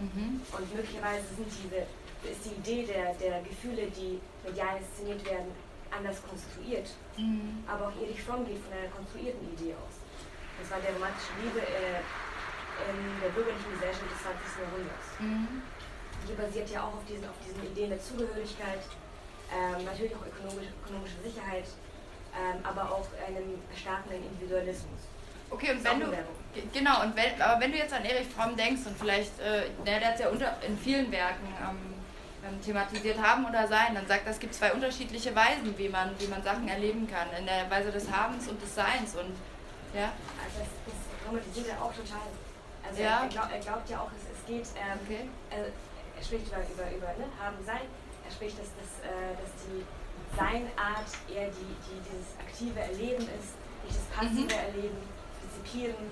[0.00, 0.40] Mhm.
[0.40, 1.84] Und möglicherweise sind diese,
[2.24, 5.52] ist die Idee der, der Gefühle, die medial inszeniert werden,
[5.92, 6.88] anders konstruiert.
[7.16, 7.64] Mhm.
[7.68, 10.00] Aber auch Erich Fromm geht von einer konstruierten Idee aus.
[10.60, 12.00] Das war der romantische Liebe äh,
[12.88, 14.64] in der bürgerlichen Gesellschaft des 20.
[14.64, 15.06] Jahrhunderts.
[15.20, 15.62] Mhm.
[16.28, 18.84] Die basiert ja auch auf diesen, auf diesen Ideen der Zugehörigkeit,
[19.50, 21.66] ähm, natürlich auch ökonomische, ökonomische Sicherheit,
[22.34, 25.00] ähm, aber auch einem starken Individualismus.
[25.50, 26.06] Okay, und wenn du,
[26.72, 29.98] genau, und wenn, aber wenn du jetzt an Erich Fromm denkst und vielleicht, äh, der,
[29.98, 31.94] der hat es ja unter, in vielen Werken ähm,
[32.46, 36.14] ähm, thematisiert haben oder sein, dann sagt er, es gibt zwei unterschiedliche Weisen, wie man,
[36.20, 39.34] wie man Sachen erleben kann, in der Weise des Habens und des Seins und,
[39.92, 40.12] ja.
[40.38, 42.30] Also das, das romantisiert er auch total.
[42.86, 43.22] Also ja.
[43.22, 45.28] er, glaub, er, glaubt ja auch, es, es geht, ähm, okay.
[45.50, 47.90] er spricht über, über, über ne, Haben, Sein,
[48.30, 49.84] spricht, dass, dass, äh, dass die
[50.36, 54.66] Seinart eher die, die, dieses aktive Erleben ist, nicht das passive mhm.
[54.70, 54.98] Erleben,
[55.40, 56.06] partizipieren.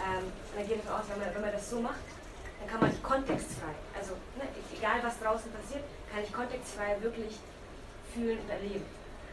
[0.00, 2.04] Ähm, und dann geht davon aus, wenn man, wenn man das so macht,
[2.58, 7.38] dann kann man kontextfrei, also ne, egal was draußen passiert, kann ich kontextfrei wirklich
[8.14, 8.86] fühlen und erleben.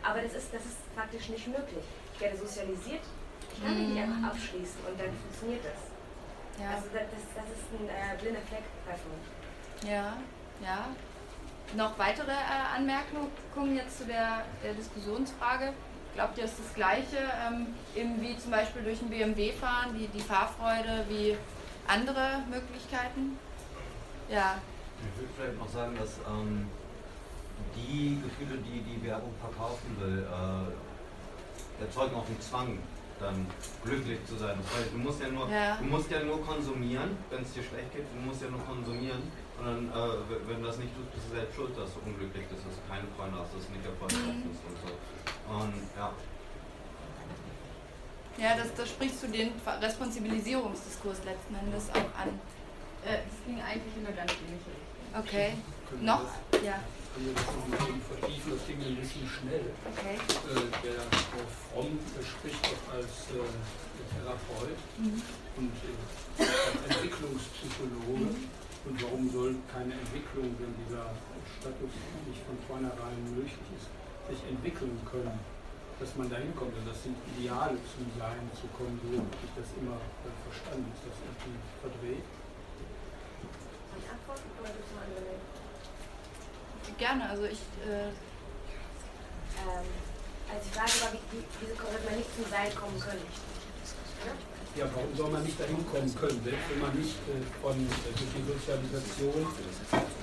[0.03, 1.85] Aber das ist, das ist faktisch nicht möglich.
[2.13, 3.05] Ich werde sozialisiert,
[3.53, 5.81] ich kann mich nicht einfach abschließen und dann funktioniert das.
[6.59, 6.75] Ja.
[6.75, 9.23] Also das, das, das ist ein äh, blinder Fleck bei Funk.
[9.87, 10.17] Ja,
[10.61, 10.89] ja
[11.75, 15.73] noch weitere äh, Anmerkungen jetzt zu der, der, Diskussionsfrage?
[16.15, 17.17] Glaubt ihr, ist das Gleiche,
[17.47, 21.37] ähm, wie zum Beispiel durch ein BMW fahren, die, die Fahrfreude, wie
[21.87, 23.37] andere Möglichkeiten?
[24.29, 24.59] Ja.
[24.99, 26.67] Ich würde vielleicht noch sagen, dass ähm,
[27.75, 32.77] die Gefühle, die die Werbung verkaufen will, äh, erzeugen auch einen Zwang,
[33.19, 33.45] dann
[33.83, 34.57] glücklich zu sein.
[34.61, 35.77] Das heißt, du musst ja nur, ja.
[35.77, 39.21] Du musst ja nur konsumieren, wenn es dir schlecht geht, du musst ja nur konsumieren
[39.61, 42.65] sondern äh, wenn du das nicht tust, bist du selbst schuld, dass du unglücklich bist,
[42.65, 44.49] dass du keine Freunde hast, dass du nicht erfolgreich mhm.
[44.49, 44.89] bist und so.
[45.53, 46.09] Und ja.
[48.37, 52.39] Ja, das, das sprichst du den Responsibilisierungsdiskurs letzten Endes auch an.
[53.05, 54.97] Äh, das ging eigentlich in eine ganz ähnliche Richtung.
[55.13, 55.53] Okay.
[55.89, 56.25] Können noch?
[56.49, 56.79] Das, ja.
[57.13, 58.49] Können wir das noch ein bisschen vertiefen?
[58.55, 59.65] Das ging ein bisschen schnell.
[59.93, 60.15] Okay.
[60.17, 63.45] Äh, der Frau Fromm spricht doch als äh,
[64.09, 65.21] Therapeut mhm.
[65.59, 68.31] und äh, als Entwicklungspsychologe.
[68.31, 68.60] Mhm.
[68.85, 71.13] Und warum soll keine Entwicklung, wenn dieser
[71.59, 71.93] Status
[72.25, 73.87] nicht von vornherein möglich ist,
[74.25, 75.37] sich entwickeln können?
[75.99, 79.53] Dass man dahin kommt und das sind Ideale zum Sein zu kommen, so habe ich
[79.53, 80.89] das immer äh, verstanden.
[80.97, 82.25] Ist das irgendwie verdreht?
[86.97, 87.61] Gerne, also ich.
[87.85, 88.09] Äh
[89.61, 89.85] ähm,
[90.49, 93.25] also die Frage war, wie, wie, wieso wird man nicht zum Sein kommen können?
[94.75, 94.85] Ja?
[94.95, 98.31] warum soll man nicht dahin kommen können, selbst wenn man nicht äh, von äh, durch
[98.31, 99.41] die Sozialisation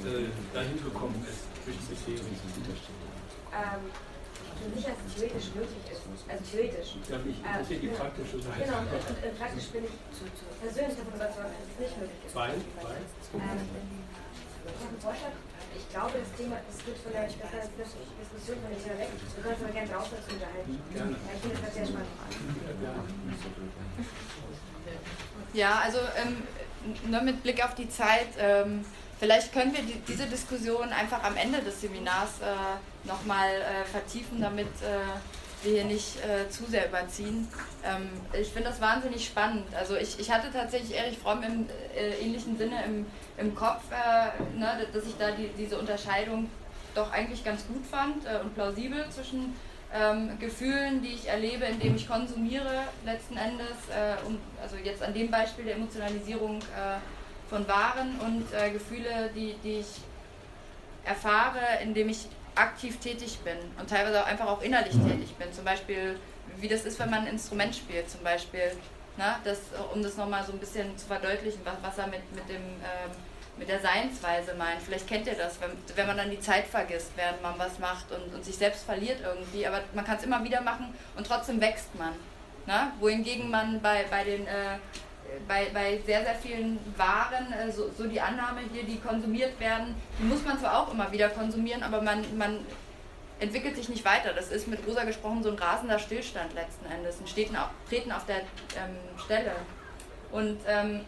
[0.09, 2.33] äh, dahin gekommen ist, durch die Beziehung?
[3.53, 3.93] Ähm,
[4.59, 6.03] ich bin sicher, dass es theoretisch möglich ist.
[6.27, 6.91] Also theoretisch.
[7.09, 8.65] Ja, mich interessiert ähm, die praktische Seite.
[8.65, 9.97] Genau, und, und, und praktisch bin ich
[10.59, 12.35] persönlich davon überzeugt, dass es nicht möglich ist.
[12.35, 12.57] Weil?
[12.83, 13.01] Weil?
[13.39, 13.61] Ähm,
[14.65, 15.37] ich habe einen Vorschlag.
[15.79, 19.09] Ich glaube, das Thema, das wird vielleicht besser als Diskussion von dem Thema weg.
[19.15, 20.73] Wir können uns aber gerne draußen dazu unterhalten.
[20.75, 22.09] Ich finde das sehr spannend.
[25.55, 26.43] Ja, ja, also ähm,
[27.11, 28.85] nur mit Blick auf die Zeit, ähm,
[29.19, 34.41] vielleicht können wir die, diese Diskussion einfach am Ende des Seminars äh, nochmal äh, vertiefen,
[34.41, 35.19] damit äh,
[35.63, 37.49] wir hier nicht äh, zu sehr überziehen.
[37.85, 39.67] Ähm, ich finde das wahnsinnig spannend.
[39.75, 43.07] Also ich, ich hatte tatsächlich Erich Fromm im äh, ähnlichen Sinne im,
[43.37, 46.51] im Kopf, äh, ne, dass ich da die, diese Unterscheidung
[46.95, 49.55] doch eigentlich ganz gut fand äh, und plausibel zwischen
[49.93, 55.15] ähm, Gefühlen, die ich erlebe, indem ich konsumiere, letzten Endes, äh, um, also jetzt an
[55.15, 56.99] dem Beispiel der Emotionalisierung äh,
[57.49, 58.45] von Waren und
[58.75, 59.87] Gefühle, die, die ich
[61.03, 62.27] erfahre, indem ich
[62.59, 65.53] aktiv tätig bin und teilweise auch einfach auch innerlich tätig bin.
[65.53, 66.19] Zum Beispiel,
[66.57, 68.73] wie das ist, wenn man ein Instrument spielt, zum Beispiel.
[69.17, 69.59] Na, ne, das,
[69.93, 73.11] um das nochmal so ein bisschen zu verdeutlichen, was, was er mit, mit, dem, ähm,
[73.59, 74.81] mit der Seinsweise meint.
[74.81, 78.13] Vielleicht kennt ihr das, wenn, wenn man dann die Zeit vergisst, während man was macht
[78.13, 79.67] und, und sich selbst verliert irgendwie.
[79.67, 82.13] Aber man kann es immer wieder machen und trotzdem wächst man.
[82.67, 82.85] Na?
[82.85, 82.93] Ne?
[83.01, 84.79] Wohingegen man bei, bei den äh,
[85.47, 89.95] bei, bei sehr, sehr vielen Waren, äh, so, so die Annahme hier, die konsumiert werden,
[90.19, 92.65] die muss man zwar auch immer wieder konsumieren, aber man, man
[93.41, 94.33] entwickelt sich nicht weiter.
[94.35, 98.39] Das ist mit Rosa gesprochen so ein rasender Stillstand letzten Endes, ein Treten auf der
[98.39, 99.53] ähm, Stelle.
[100.33, 101.01] Und ähm,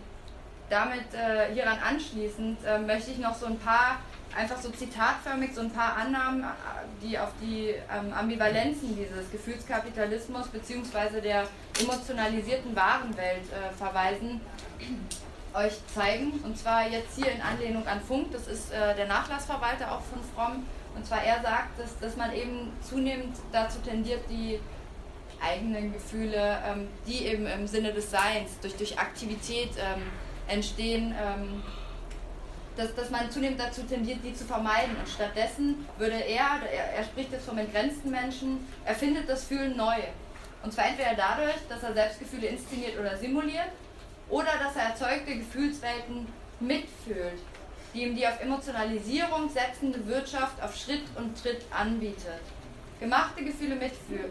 [0.69, 3.99] damit äh, hieran anschließend äh, möchte ich noch so ein paar,
[4.37, 6.47] einfach so zitatförmig, so ein paar Annahmen, äh,
[7.03, 11.21] die auf die ähm, Ambivalenzen dieses Gefühlskapitalismus bzw.
[11.21, 11.47] der
[11.81, 14.41] emotionalisierten Warenwelt äh, verweisen,
[15.55, 16.33] euch zeigen.
[16.45, 20.21] Und zwar jetzt hier in Anlehnung an Funk, das ist äh, der Nachlassverwalter auch von
[20.35, 20.67] Fromm.
[20.95, 24.61] Und zwar er sagt, dass, dass man eben zunehmend dazu tendiert, die
[25.41, 30.03] eigenen Gefühle, ähm, die eben im Sinne des Seins, durch, durch Aktivität ähm,
[30.49, 31.63] entstehen, ähm,
[32.81, 34.97] dass, dass man zunehmend dazu tendiert, die zu vermeiden.
[34.97, 39.77] Und stattdessen würde er, er, er spricht jetzt vom entgrenzten Menschen, er findet das Fühlen
[39.77, 39.97] neu.
[40.63, 43.69] Und zwar entweder dadurch, dass er Selbstgefühle inszeniert oder simuliert,
[44.29, 46.27] oder dass er erzeugte Gefühlswelten
[46.61, 47.41] mitfühlt,
[47.93, 52.41] die ihm die auf Emotionalisierung setzende Wirtschaft auf Schritt und Tritt anbietet.
[53.01, 53.77] Gemachte Gefühle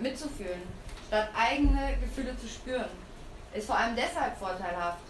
[0.01, 0.61] mitzufühlen,
[1.07, 2.89] statt eigene Gefühle zu spüren,
[3.53, 5.01] ist vor allem deshalb vorteilhaft,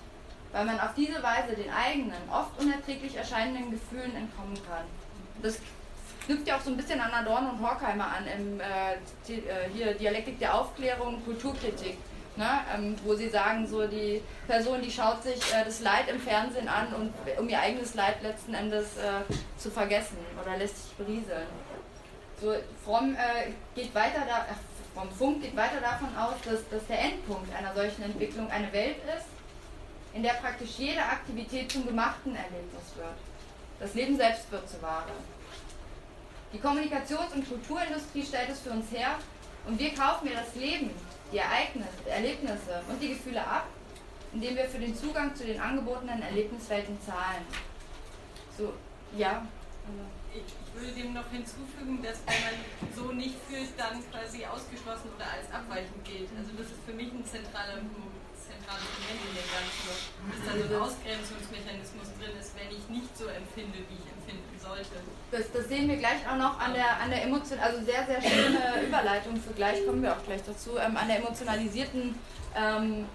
[0.51, 4.85] weil man auf diese Weise den eigenen, oft unerträglich erscheinenden Gefühlen entkommen kann.
[5.41, 5.59] Das
[6.25, 8.93] knüpft ja auch so ein bisschen an Adorno und Horkheimer an, im, äh,
[9.33, 11.97] äh, hier Dialektik der Aufklärung, Kulturkritik,
[12.35, 12.59] ne?
[12.75, 16.67] Ähm, wo sie sagen, so die Person, die schaut sich äh, das Leid im Fernsehen
[16.67, 21.47] an, und, um ihr eigenes Leid letzten Endes äh, zu vergessen oder lässt sich berieseln.
[22.41, 22.53] So,
[22.85, 24.45] Fromm äh, geht weiter da,
[24.93, 28.97] Fromm Funk geht weiter davon aus, dass, dass der Endpunkt einer solchen Entwicklung eine Welt
[29.15, 29.25] ist,
[30.13, 33.17] in der praktisch jede Aktivität zum gemachten Erlebnis wird.
[33.79, 35.11] Das Leben selbst wird zur Ware.
[36.51, 39.15] Die Kommunikations- und Kulturindustrie stellt es für uns her
[39.65, 40.89] und wir kaufen mir das Leben,
[41.31, 43.67] die Ereignisse, die Erlebnisse und die Gefühle ab,
[44.33, 47.45] indem wir für den Zugang zu den angebotenen Erlebniswelten zahlen.
[48.57, 48.73] So,
[49.15, 49.45] ja.
[50.33, 50.43] Ich,
[50.73, 52.55] würde dem noch hinzufügen, dass wenn man
[52.95, 56.29] so nicht fühlt, dann quasi ausgeschlossen oder als abweichend gilt.
[56.37, 58.18] Also das ist für mich ein zentraler zentrales
[58.77, 59.81] Element in dem Ganzen,
[60.29, 64.55] dass da so ein Ausgrenzungsmechanismus drin ist, wenn ich nicht so empfinde, wie ich empfinden
[64.59, 65.01] sollte.
[65.31, 68.21] Das, das sehen wir gleich auch noch an der, an der Emotion, also sehr, sehr
[68.21, 72.15] schöne Überleitung für gleich, kommen wir auch gleich dazu, ähm, an der emotionalisierten
[72.55, 73.05] ähm,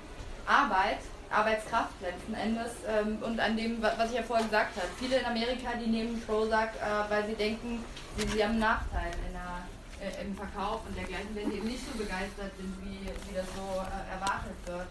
[0.46, 0.98] Arbeit.
[1.30, 4.86] Arbeitskraft letzten Endes ähm, und an dem, was ich ja vorher gesagt habe.
[4.98, 7.84] Viele in Amerika, die nehmen Prozac, äh, weil sie denken,
[8.16, 9.66] sie, sie haben einen Nachteil der,
[10.06, 13.46] äh, im Verkauf und dergleichen, wenn sie eben nicht so begeistert sind, wie, wie das
[13.56, 14.86] so äh, erwartet wird.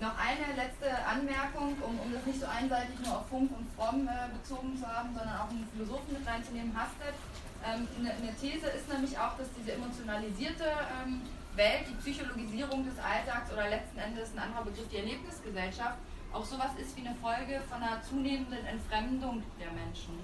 [0.00, 4.08] Noch eine letzte Anmerkung, um, um das nicht so einseitig nur auf Funk und Fromm
[4.08, 7.16] äh, bezogen zu haben, sondern auch einen Philosophen mit reinzunehmen, Hastet.
[7.64, 11.22] Ähm, eine, eine, These ist nämlich auch, dass diese emotionalisierte ähm,
[11.56, 15.96] Welt, die Psychologisierung des Alltags oder letzten Endes ein anderer Begriff, die Erlebnisgesellschaft,
[16.32, 20.18] auch sowas ist wie eine Folge von einer zunehmenden Entfremdung der Menschen.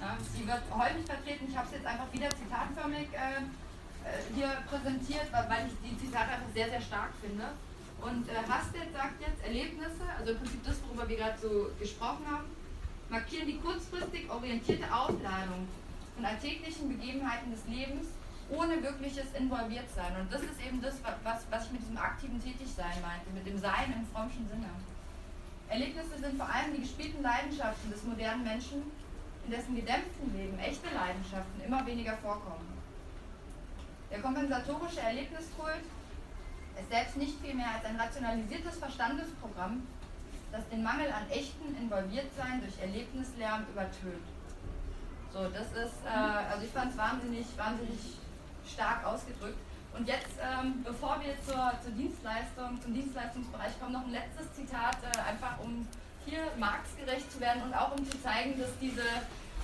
[0.00, 3.44] Ja, sie wird häufig vertreten, ich habe es jetzt einfach wieder zitatförmig äh,
[4.04, 7.44] äh, hier präsentiert, weil ich die Zitate einfach sehr, sehr stark finde.
[8.04, 12.24] Und äh, Hasted sagt jetzt, Erlebnisse, also im Prinzip das, worüber wir gerade so gesprochen
[12.28, 12.44] haben,
[13.08, 15.66] markieren die kurzfristig orientierte Aufladung
[16.14, 18.08] von alltäglichen Begebenheiten des Lebens
[18.50, 20.20] ohne wirkliches Involviertsein.
[20.20, 23.58] Und das ist eben das, was, was ich mit diesem aktiven Tätigsein meinte, mit dem
[23.58, 24.68] Sein im frommschen Sinne.
[25.70, 28.82] Erlebnisse sind vor allem die gespielten Leidenschaften des modernen Menschen,
[29.46, 32.68] in dessen gedämpften Leben echte Leidenschaften immer weniger vorkommen.
[34.10, 35.84] Der kompensatorische Erlebniskult
[36.80, 39.86] ist selbst nicht viel mehr als ein rationalisiertes Verstandesprogramm,
[40.52, 44.26] das den Mangel an echten Involviertsein durch Erlebnislärm übertönt.
[45.32, 47.98] So, das ist, äh, also ich fand es wahnsinnig, wahnsinnig
[48.66, 49.58] stark ausgedrückt.
[49.96, 54.96] Und jetzt, ähm, bevor wir zur, zur Dienstleistung, zum Dienstleistungsbereich kommen, noch ein letztes Zitat,
[55.02, 55.86] äh, einfach um
[56.26, 59.02] hier marxgerecht zu werden und auch um zu zeigen, dass diese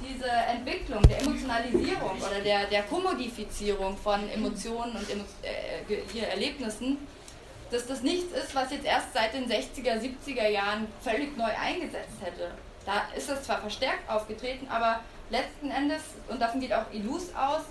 [0.01, 5.07] diese Entwicklung der Emotionalisierung oder der, der Kommodifizierung von Emotionen und
[5.43, 6.99] äh, Erlebnissen,
[7.71, 12.21] dass das nichts ist, was jetzt erst seit den 60er, 70er Jahren völlig neu eingesetzt
[12.21, 12.51] hätte.
[12.85, 17.63] Da ist es zwar verstärkt aufgetreten, aber letzten Endes, und davon geht auch Ilus aus,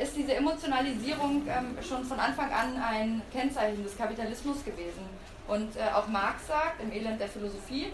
[0.00, 5.08] ist diese Emotionalisierung ähm, schon von Anfang an ein Kennzeichen des Kapitalismus gewesen.
[5.48, 7.92] Und äh, auch Marx sagt im Elend der Philosophie,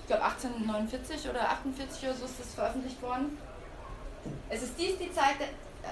[0.00, 3.38] ich glaube 1849 oder 48 oder so ist das veröffentlicht worden,
[4.48, 5.86] es ist dies die Zeit, äh,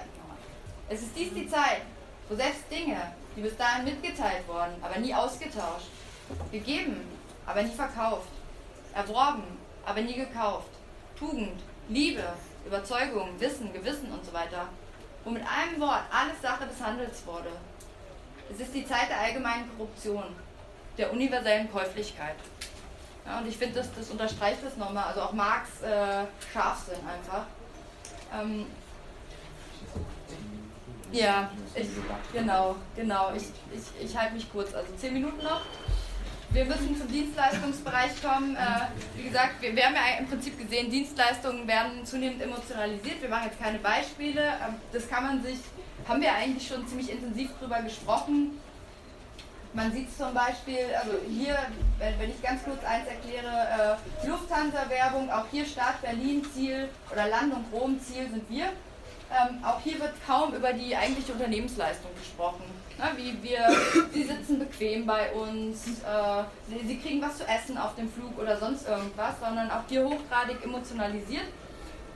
[0.89, 1.83] es ist dies die Zeit,
[2.29, 2.97] wo selbst Dinge,
[3.37, 5.89] die bis dahin mitgeteilt wurden, aber nie ausgetauscht,
[6.53, 7.01] gegeben,
[7.47, 8.29] aber nie verkauft,
[8.95, 9.45] erworben,
[9.85, 10.71] aber nie gekauft,
[11.19, 12.25] Tugend, Liebe,
[12.67, 14.69] Überzeugung, Wissen, Gewissen und so weiter,
[15.25, 17.51] wo mit einem Wort alles Sache des Handels wurde.
[18.53, 20.25] Es ist die Zeit der allgemeinen Korruption,
[20.97, 22.37] der universellen Käuflichkeit.
[23.27, 27.45] Ja, und ich finde, das, das unterstreicht das nochmal, also auch Marx äh, Scharfsinn einfach.
[28.33, 28.67] Ähm,
[31.13, 31.89] ja, ich,
[32.33, 33.33] genau, genau.
[33.35, 33.45] Ich,
[33.75, 35.63] ich, ich halte mich kurz, also zehn Minuten noch.
[36.53, 38.57] Wir müssen zum Dienstleistungsbereich kommen.
[38.57, 38.61] Äh,
[39.17, 43.23] wie gesagt, wir, wir, haben ja im Prinzip gesehen, Dienstleistungen werden zunehmend emotionalisiert.
[43.23, 44.43] Wir machen jetzt keine Beispiele.
[44.43, 45.59] Ähm, das kann man sich,
[46.09, 48.61] haben wir eigentlich schon ziemlich intensiv drüber gesprochen.
[49.73, 51.57] Man sieht es zum Beispiel, also hier,
[51.99, 57.29] wenn, wenn, ich ganz kurz eins erkläre, äh, Lufthansa-Werbung, auch hier Start Berlin Ziel oder
[57.29, 58.65] Landung Rom Ziel sind wir.
[58.65, 62.65] Ähm, auch hier wird kaum über die eigentliche Unternehmensleistung gesprochen.
[62.99, 63.61] Na, wie wir,
[64.13, 68.37] sie sitzen bequem bei uns, äh, sie, sie, kriegen was zu essen auf dem Flug
[68.41, 71.47] oder sonst irgendwas, sondern auch hier hochgradig emotionalisiert.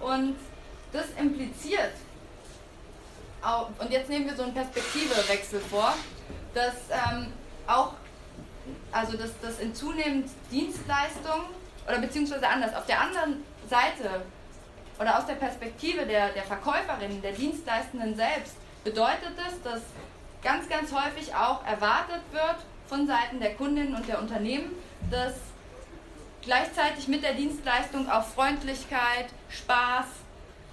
[0.01, 0.35] Und
[0.93, 1.93] das impliziert,
[3.43, 5.95] auch, und jetzt nehmen wir so einen Perspektivewechsel vor,
[6.53, 7.33] dass ähm,
[7.67, 7.93] auch,
[8.93, 11.47] also dass, dass in zunehmend Dienstleistungen,
[11.87, 14.23] oder beziehungsweise anders, auf der anderen Seite
[14.99, 18.55] oder aus der Perspektive der, der Verkäuferinnen, der Dienstleistenden selbst,
[18.85, 19.83] bedeutet es, dass
[20.43, 22.57] ganz, ganz häufig auch erwartet wird
[22.87, 24.73] von Seiten der Kundinnen und der Unternehmen,
[25.11, 25.35] dass
[26.43, 30.07] gleichzeitig mit der Dienstleistung auch Freundlichkeit, Spaß,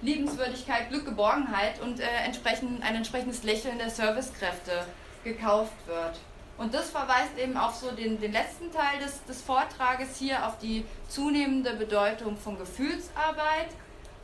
[0.02, 4.84] Liebenswürdigkeit, Glück, Geborgenheit und äh, entsprechend, ein entsprechendes Lächeln der Servicekräfte
[5.24, 6.18] gekauft wird.
[6.62, 10.58] Und das verweist eben auf so den, den letzten Teil des, des Vortrages hier, auf
[10.58, 13.70] die zunehmende Bedeutung von Gefühlsarbeit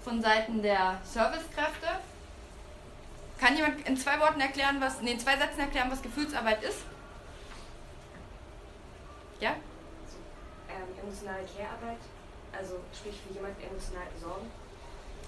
[0.04, 1.88] von Seiten der Servicekräfte.
[3.40, 6.78] Kann jemand in zwei Worten erklären, was, nee, in zwei Sätzen erklären, was Gefühlsarbeit ist?
[9.40, 9.50] Ja?
[10.68, 11.98] Ähm, emotionale Care-Arbeit,
[12.56, 14.48] also sprich für jemanden emotional sorgen.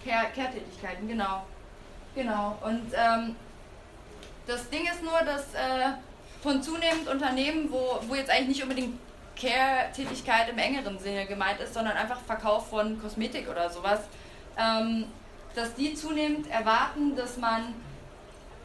[0.04, 1.42] Care-Tätigkeiten, genau.
[2.14, 2.56] Genau.
[2.60, 3.34] Und ähm,
[4.46, 5.94] das Ding ist nur, dass äh,
[6.42, 8.98] von zunehmend Unternehmen, wo, wo jetzt eigentlich nicht unbedingt
[9.40, 14.00] Care-Tätigkeit im engeren Sinne gemeint ist, sondern einfach Verkauf von Kosmetik oder sowas,
[14.58, 15.06] ähm,
[15.54, 17.74] dass die zunehmend erwarten, dass man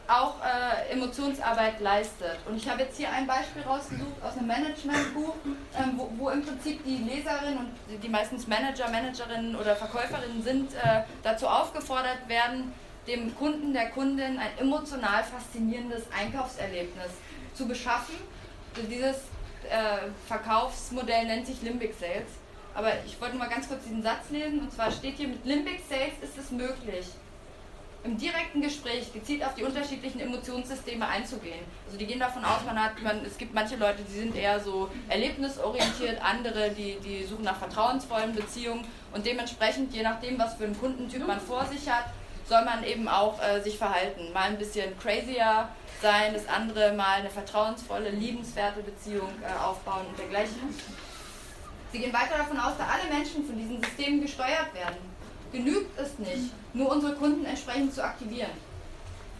[0.08, 2.38] auch äh, Emotionsarbeit leistet.
[2.48, 5.34] Und ich habe jetzt hier ein Beispiel rausgesucht aus einem Managementbuch,
[5.76, 10.74] ähm, wo, wo, im Prinzip die Leserinnen und die meistens Manager, Managerinnen oder Verkäuferinnen sind,
[10.74, 12.72] äh, dazu aufgefordert werden,
[13.08, 17.10] dem Kunden, der Kundin ein emotional faszinierendes Einkaufserlebnis
[17.56, 18.16] zu beschaffen.
[18.90, 19.16] Dieses
[19.68, 22.30] äh, Verkaufsmodell nennt sich Limbic Sales.
[22.74, 24.60] Aber ich wollte mal ganz kurz diesen Satz lesen.
[24.60, 27.06] Und zwar steht hier, mit Limbic Sales ist es möglich,
[28.04, 31.58] im direkten Gespräch gezielt auf die unterschiedlichen Emotionssysteme einzugehen.
[31.86, 34.60] Also die gehen davon aus, man hat, man, es gibt manche Leute, die sind eher
[34.60, 40.64] so erlebnisorientiert, andere, die, die suchen nach vertrauensvollen Beziehungen und dementsprechend, je nachdem, was für
[40.64, 42.04] einen Kundentyp man vor sich hat,
[42.48, 44.32] soll man eben auch äh, sich verhalten.
[44.32, 45.68] Mal ein bisschen crazier
[46.00, 50.74] sein, das andere mal eine vertrauensvolle, liebenswerte Beziehung äh, aufbauen und dergleichen.
[51.92, 54.98] Sie gehen weiter davon aus, da alle Menschen von diesen Systemen gesteuert werden,
[55.52, 58.50] genügt es nicht, nur unsere Kunden entsprechend zu aktivieren.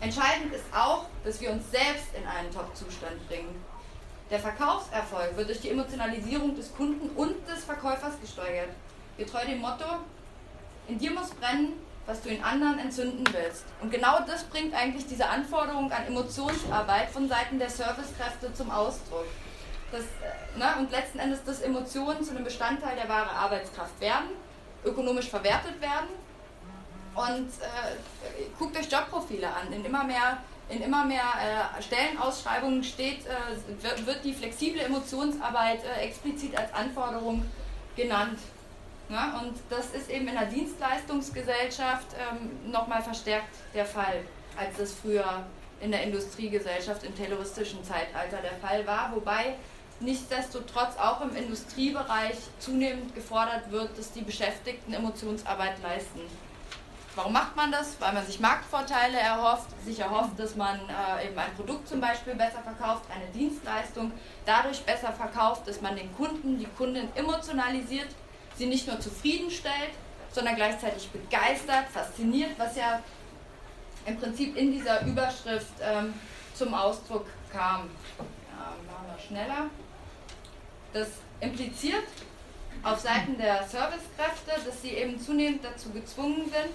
[0.01, 3.65] Entscheidend ist auch, dass wir uns selbst in einen Top-Zustand bringen.
[4.31, 8.71] Der Verkaufserfolg wird durch die Emotionalisierung des Kunden und des Verkäufers gesteuert.
[9.17, 9.85] Getreu dem Motto,
[10.89, 11.75] in dir muss brennen,
[12.07, 13.65] was du in anderen entzünden willst.
[13.83, 19.27] Und genau das bringt eigentlich diese Anforderung an Emotionsarbeit von Seiten der Servicekräfte zum Ausdruck.
[19.91, 24.31] Das, äh, ne, und letzten Endes, dass Emotionen zu einem Bestandteil der wahren Arbeitskraft werden,
[24.85, 26.09] ökonomisch verwertet werden.
[27.15, 29.73] Und äh, guckt euch Jobprofile an.
[29.73, 30.39] In immer mehr,
[30.69, 31.25] in immer mehr
[31.79, 37.45] äh, Stellenausschreibungen steht, äh, wird die flexible Emotionsarbeit äh, explizit als Anforderung
[37.97, 38.39] genannt.
[39.09, 44.25] Ja, und das ist eben in der Dienstleistungsgesellschaft ähm, nochmal verstärkt der Fall,
[44.57, 45.45] als das früher
[45.81, 49.55] in der Industriegesellschaft im terroristischen Zeitalter der Fall war, wobei
[50.01, 56.21] nichtsdestotrotz auch im Industriebereich zunehmend gefordert wird, dass die Beschäftigten Emotionsarbeit leisten.
[57.15, 57.99] Warum macht man das?
[57.99, 62.35] Weil man sich Marktvorteile erhofft, sich erhofft, dass man äh, eben ein Produkt zum Beispiel
[62.35, 64.13] besser verkauft, eine Dienstleistung
[64.45, 68.09] dadurch besser verkauft, dass man den Kunden, die Kundin emotionalisiert
[68.57, 69.93] sie nicht nur zufriedenstellt,
[70.33, 73.03] sondern gleichzeitig begeistert, fasziniert, was ja
[74.07, 76.15] im Prinzip in dieser Überschrift ähm,
[76.55, 77.89] zum Ausdruck kam.
[78.19, 79.71] Ja, machen wir schneller.
[80.93, 81.09] Das
[81.41, 82.05] impliziert
[82.83, 86.73] auf Seiten der Servicekräfte, dass sie eben zunehmend dazu gezwungen sind,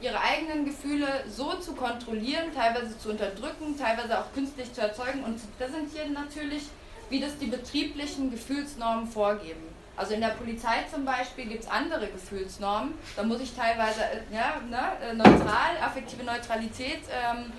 [0.00, 5.40] ihre eigenen Gefühle so zu kontrollieren, teilweise zu unterdrücken, teilweise auch künstlich zu erzeugen und
[5.40, 6.64] zu präsentieren natürlich,
[7.08, 9.75] wie das die betrieblichen Gefühlsnormen vorgeben.
[9.96, 12.94] Also in der Polizei zum Beispiel gibt es andere Gefühlsnormen.
[13.16, 17.52] Da muss ich teilweise äh, ja, ne, äh, neutral, affektive Neutralität ähm,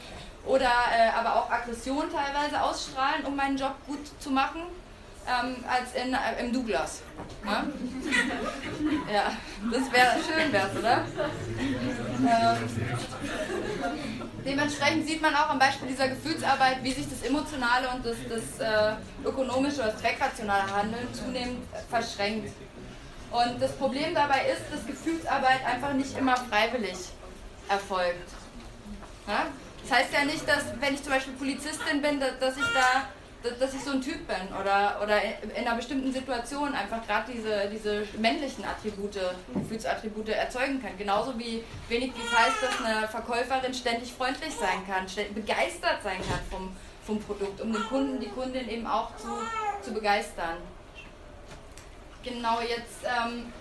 [0.45, 4.61] oder äh, aber auch Aggression teilweise ausstrahlen, um meinen Job gut zu machen
[5.27, 7.01] ähm, als in, äh, im Douglas.
[7.43, 7.73] Ne?
[9.11, 9.31] Ja,
[9.71, 11.05] das wäre schön, wär's, oder?
[12.19, 12.57] Ähm,
[14.47, 18.59] dementsprechend sieht man auch am Beispiel dieser Gefühlsarbeit, wie sich das emotionale und das, das
[18.59, 18.95] äh,
[19.27, 22.53] ökonomische oder das zweckrationale Handeln zunehmend verschränkt.
[23.31, 26.97] Und das Problem dabei ist, dass Gefühlsarbeit einfach nicht immer freiwillig
[27.67, 28.29] erfolgt.
[29.27, 29.47] Ja?
[29.83, 33.09] Das heißt ja nicht, dass wenn ich zum Beispiel Polizistin bin, dass, dass ich da
[33.59, 37.69] dass ich so ein Typ bin oder, oder in einer bestimmten Situation einfach gerade diese,
[37.71, 39.19] diese männlichen Attribute,
[39.53, 40.97] Gefühlsattribute erzeugen kann.
[40.97, 46.39] Genauso wie wenig dies heißt, dass eine Verkäuferin ständig freundlich sein kann, begeistert sein kann
[46.49, 46.75] vom,
[47.05, 49.29] vom Produkt, um den Kunden, die Kundin eben auch zu,
[49.81, 50.57] zu begeistern.
[52.23, 53.53] Genau, jetzt ähm,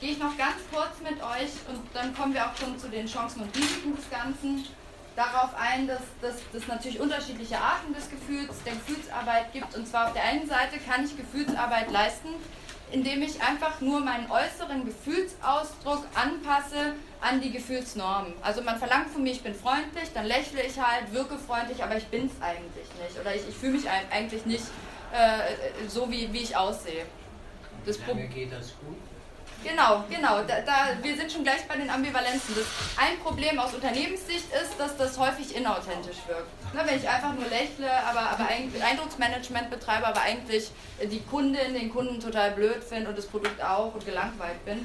[0.00, 3.06] gehe ich noch ganz kurz mit euch und dann kommen wir auch schon zu den
[3.06, 4.66] Chancen und Risiken des Ganzen
[5.20, 6.00] darauf ein, dass
[6.54, 9.76] es natürlich unterschiedliche Arten des Gefühls, der Gefühlsarbeit gibt.
[9.76, 12.28] Und zwar auf der einen Seite kann ich Gefühlsarbeit leisten,
[12.90, 18.32] indem ich einfach nur meinen äußeren Gefühlsausdruck anpasse an die Gefühlsnormen.
[18.40, 21.96] Also man verlangt von mir, ich bin freundlich, dann lächle ich halt, wirke freundlich, aber
[21.98, 23.20] ich bin es eigentlich nicht.
[23.20, 24.64] Oder ich, ich fühle mich eigentlich nicht
[25.12, 27.04] äh, so, wie, wie ich aussehe.
[27.84, 28.96] Das Wie lange geht das gut?
[29.62, 30.42] Genau, genau.
[30.42, 32.54] Da, da, wir sind schon gleich bei den Ambivalenzen.
[32.54, 32.64] Das
[32.96, 36.48] ein Problem aus Unternehmenssicht ist, dass das häufig inauthentisch wirkt.
[36.72, 40.70] Na, wenn ich einfach nur lächle, aber, aber eigentlich Eindrucksmanagement betreibe, aber eigentlich
[41.02, 44.84] die Kundin, den Kunden total blöd finde und das Produkt auch und gelangweilt bin.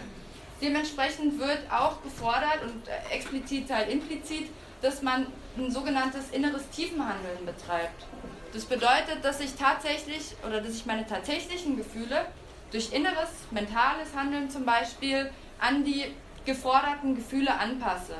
[0.61, 4.49] Dementsprechend wird auch gefordert und äh, explizit halt implizit,
[4.81, 8.05] dass man ein sogenanntes inneres Tiefenhandeln betreibt.
[8.53, 12.25] Das bedeutet, dass ich tatsächlich oder dass ich meine tatsächlichen Gefühle
[12.71, 16.13] durch inneres, mentales Handeln zum Beispiel an die
[16.45, 18.15] geforderten Gefühle anpasse.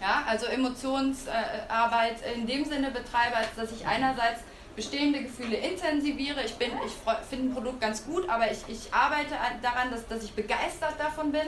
[0.00, 4.40] Ja, also Emotionsarbeit in dem Sinne betreibe, als dass ich einerseits
[4.74, 6.44] bestehende Gefühle intensiviere.
[6.44, 6.92] Ich, ich
[7.30, 11.32] finde ein Produkt ganz gut, aber ich, ich arbeite daran, dass, dass ich begeistert davon
[11.32, 11.46] bin.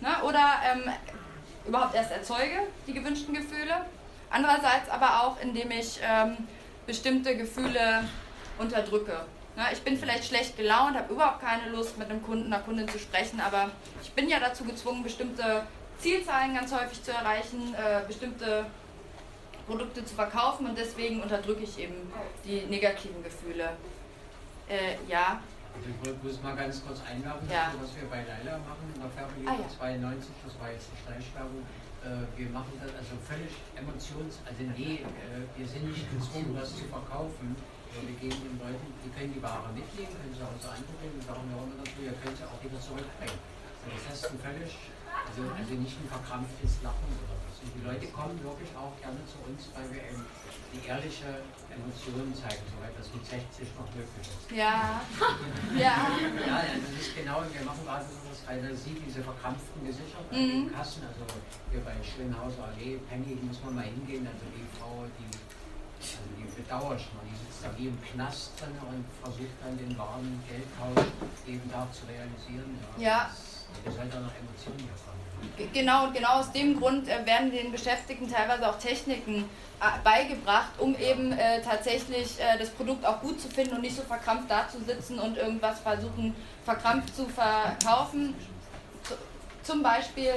[0.00, 0.08] Ne?
[0.24, 0.92] Oder ähm,
[1.66, 3.86] überhaupt erst erzeuge die gewünschten Gefühle.
[4.30, 6.36] Andererseits aber auch, indem ich ähm,
[6.86, 8.04] bestimmte Gefühle
[8.58, 9.24] unterdrücke.
[9.56, 12.86] Na, ich bin vielleicht schlecht gelaunt, habe überhaupt keine Lust, mit einem Kunden, einer Kundin
[12.88, 13.70] zu sprechen, aber
[14.02, 15.62] ich bin ja dazu gezwungen, bestimmte
[15.98, 18.66] Zielzahlen ganz häufig zu erreichen, äh, bestimmte
[19.66, 22.12] Produkte zu verkaufen und deswegen unterdrücke ich eben
[22.44, 23.70] die negativen Gefühle.
[24.68, 25.40] Äh, ja.
[25.74, 27.72] Also ich muss mal ganz kurz einwerfen, ja.
[27.80, 29.78] was wir bei Leila machen in der Färbeliga ah, ja.
[29.78, 31.64] 92, das war jetzt die Schleichwerbung.
[32.04, 36.76] Äh, wir machen das also völlig emotions, also nee, äh, wir sind nicht gezwungen, was
[36.76, 37.56] zu verkaufen
[37.92, 41.46] wir geben den Leuten, die können die Ware mitnehmen, können sie auch so und sagen
[41.48, 43.38] wir immer dazu, ihr könnt sie auch wieder zurückbringen.
[43.86, 44.72] Also das heißt ein völlig,
[45.06, 47.62] also, also nicht ein verkrampftes Lachen oder was.
[47.62, 50.26] Und die Leute kommen wirklich auch gerne zu uns, weil wir eben
[50.74, 54.50] die ehrliche Emotionen zeigen, soweit das mit 60 noch möglich ist.
[54.50, 55.00] Ja.
[55.78, 55.96] ja.
[56.42, 60.18] Ja, das ist genau, wir machen gerade so was, weil man sieht diese verkrampften Gesichter
[60.34, 60.34] mhm.
[60.34, 61.22] den Kassen, also
[61.70, 65.45] hier bei Schönhauser Allee, Penny, muss man mal hingehen, also die Frau, die, also
[66.00, 71.06] die bedauert schon, die da wie im Knast drin und versucht dann den wahren Geldtausch
[71.46, 72.78] eben da zu realisieren.
[72.98, 73.08] Ja.
[73.08, 73.30] ja.
[73.84, 75.14] Das halt dann noch Emotionen davon.
[75.72, 79.44] Genau, genau aus dem Grund äh, werden den Beschäftigten teilweise auch Techniken
[79.80, 83.96] äh, beigebracht, um eben äh, tatsächlich äh, das Produkt auch gut zu finden und nicht
[83.96, 86.34] so verkrampft dazusitzen und irgendwas versuchen
[86.64, 88.34] verkrampft zu verkaufen.
[89.62, 90.32] zum Beispiel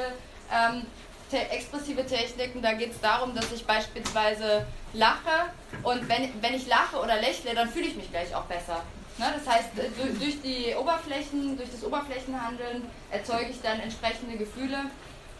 [0.52, 0.86] ähm,
[1.30, 5.52] te expressive Techniken, da geht es darum, dass ich beispielsweise lache
[5.84, 8.84] und wenn, wenn ich lache oder lächle, dann fühle ich mich gleich auch besser.
[9.18, 9.26] Ne?
[9.36, 14.86] Das heißt, äh, durch die Oberflächen, durch das Oberflächenhandeln erzeuge ich dann entsprechende Gefühle.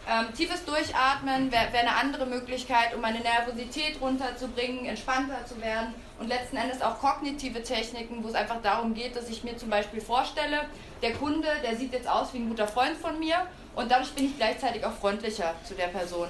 [0.08, 5.94] Ähm, tiefes Durchatmen wäre wär eine andere Möglichkeit, um meine Nervosität runterzubringen, entspannter zu werden
[6.18, 9.68] und letzten Endes auch kognitive Techniken, wo es einfach darum geht, dass ich mir zum
[9.68, 10.66] Beispiel vorstelle,
[11.02, 14.26] der Kunde, der sieht jetzt aus wie ein guter Freund von mir und dadurch bin
[14.26, 16.28] ich gleichzeitig auch freundlicher zu der Person.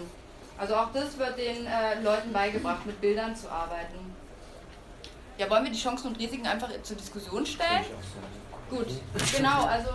[0.59, 4.15] Also auch das wird den äh, Leuten beigebracht, mit Bildern zu arbeiten.
[5.39, 7.85] Ja, wollen wir die Chancen und Risiken einfach zur Diskussion stellen?
[8.69, 8.89] Gut,
[9.35, 9.91] genau, also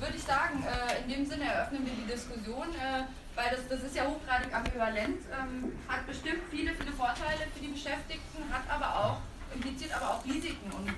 [0.00, 2.66] würde ich sagen, äh, in dem Sinne eröffnen wir die Diskussion.
[2.74, 3.04] Äh,
[3.38, 7.68] weil das, das ist ja hochgradig ambivalent, ähm, hat bestimmt viele, viele Vorteile für die
[7.68, 9.18] Beschäftigten, hat aber auch,
[9.54, 10.66] impliziert aber auch Risiken.
[10.72, 10.90] Und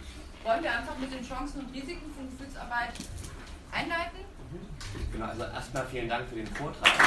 [0.42, 2.96] wollen wir einfach mit den Chancen und Risiken von Gefühlsarbeit
[3.70, 4.24] einleiten?
[5.12, 7.00] Genau, also erstmal vielen Dank für den Vortrag.